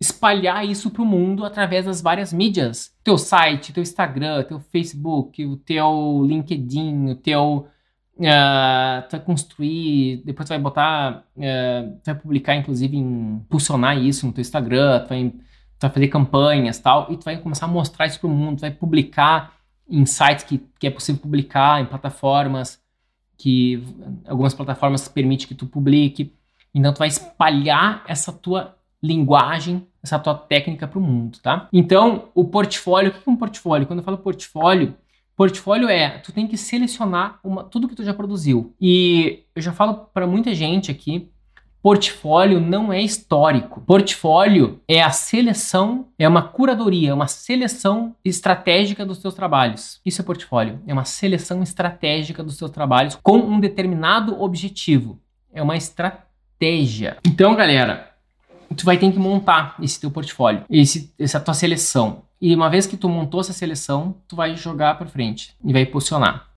espalhar 0.00 0.66
isso 0.66 0.90
para 0.90 1.02
o 1.02 1.06
mundo 1.06 1.44
através 1.44 1.86
das 1.86 2.00
várias 2.00 2.32
mídias. 2.32 2.94
Teu 3.02 3.16
site, 3.16 3.72
teu 3.72 3.82
Instagram, 3.82 4.42
teu 4.44 4.60
Facebook, 4.60 5.44
o 5.44 5.56
teu 5.56 6.24
LinkedIn, 6.26 7.10
o 7.10 7.14
teu... 7.16 7.68
Uh, 8.16 9.02
tu 9.08 9.16
vai 9.16 9.20
construir, 9.20 10.22
depois 10.24 10.46
tu 10.46 10.50
vai 10.50 10.58
botar, 10.60 11.24
uh, 11.36 11.90
tu 11.96 12.06
vai 12.06 12.14
publicar, 12.14 12.54
inclusive, 12.54 12.96
impulsionar 12.96 13.98
isso 13.98 14.24
no 14.24 14.32
teu 14.32 14.40
Instagram, 14.40 15.00
tu 15.00 15.08
vai, 15.08 15.30
tu 15.30 15.80
vai 15.80 15.90
fazer 15.90 16.08
campanhas 16.08 16.78
tal, 16.78 17.10
e 17.10 17.16
tu 17.16 17.24
vai 17.24 17.36
começar 17.38 17.66
a 17.66 17.68
mostrar 17.68 18.06
isso 18.06 18.20
para 18.20 18.28
o 18.28 18.30
mundo, 18.30 18.58
tu 18.58 18.60
vai 18.60 18.70
publicar 18.70 19.52
em 19.88 20.06
sites 20.06 20.44
que, 20.44 20.58
que 20.78 20.86
é 20.86 20.90
possível 20.90 21.20
publicar, 21.20 21.80
em 21.80 21.86
plataformas 21.86 22.82
que 23.36 23.82
algumas 24.26 24.54
plataformas 24.54 25.08
permitem 25.08 25.46
que 25.46 25.54
tu 25.54 25.66
publique. 25.66 26.32
Então 26.74 26.92
tu 26.92 26.98
vai 26.98 27.08
espalhar 27.08 28.04
essa 28.06 28.32
tua 28.32 28.76
linguagem, 29.02 29.86
essa 30.02 30.18
tua 30.18 30.34
técnica 30.34 30.88
para 30.88 30.98
o 30.98 31.02
mundo, 31.02 31.38
tá? 31.42 31.68
Então, 31.72 32.30
o 32.34 32.44
portfólio, 32.44 33.10
o 33.10 33.12
que 33.12 33.28
é 33.28 33.32
um 33.32 33.36
portfólio? 33.36 33.86
Quando 33.86 33.98
eu 33.98 34.04
falo 34.04 34.16
portfólio, 34.18 34.96
portfólio 35.36 35.88
é, 35.88 36.18
tu 36.18 36.32
tem 36.32 36.46
que 36.46 36.56
selecionar 36.56 37.38
uma, 37.44 37.64
tudo 37.64 37.86
que 37.86 37.94
tu 37.94 38.02
já 38.02 38.14
produziu. 38.14 38.74
E 38.80 39.44
eu 39.54 39.60
já 39.60 39.72
falo 39.72 39.94
para 40.12 40.26
muita 40.26 40.54
gente 40.54 40.90
aqui, 40.90 41.30
portfólio 41.84 42.58
não 42.60 42.90
é 42.90 43.02
histórico. 43.02 43.82
Portfólio 43.82 44.80
é 44.88 45.02
a 45.02 45.10
seleção, 45.10 46.08
é 46.18 46.26
uma 46.26 46.40
curadoria, 46.40 47.10
é 47.10 47.14
uma 47.14 47.26
seleção 47.26 48.16
estratégica 48.24 49.04
dos 49.04 49.18
teus 49.18 49.34
trabalhos. 49.34 50.00
Isso 50.02 50.22
é 50.22 50.24
portfólio, 50.24 50.80
é 50.86 50.94
uma 50.94 51.04
seleção 51.04 51.62
estratégica 51.62 52.42
dos 52.42 52.56
teus 52.56 52.70
trabalhos 52.70 53.18
com 53.22 53.36
um 53.36 53.60
determinado 53.60 54.40
objetivo. 54.40 55.20
É 55.52 55.62
uma 55.62 55.76
estratégia. 55.76 57.18
Então, 57.22 57.54
galera, 57.54 58.14
tu 58.74 58.86
vai 58.86 58.96
ter 58.96 59.12
que 59.12 59.18
montar 59.18 59.76
esse 59.82 60.00
teu 60.00 60.10
portfólio, 60.10 60.64
esse, 60.70 61.12
essa 61.18 61.38
tua 61.38 61.52
seleção. 61.52 62.22
E 62.40 62.54
uma 62.54 62.70
vez 62.70 62.86
que 62.86 62.96
tu 62.96 63.10
montou 63.10 63.42
essa 63.42 63.52
seleção, 63.52 64.16
tu 64.26 64.34
vai 64.34 64.56
jogar 64.56 64.96
para 64.96 65.06
frente 65.06 65.54
e 65.62 65.70
vai 65.70 65.84
posicionar. 65.84 66.46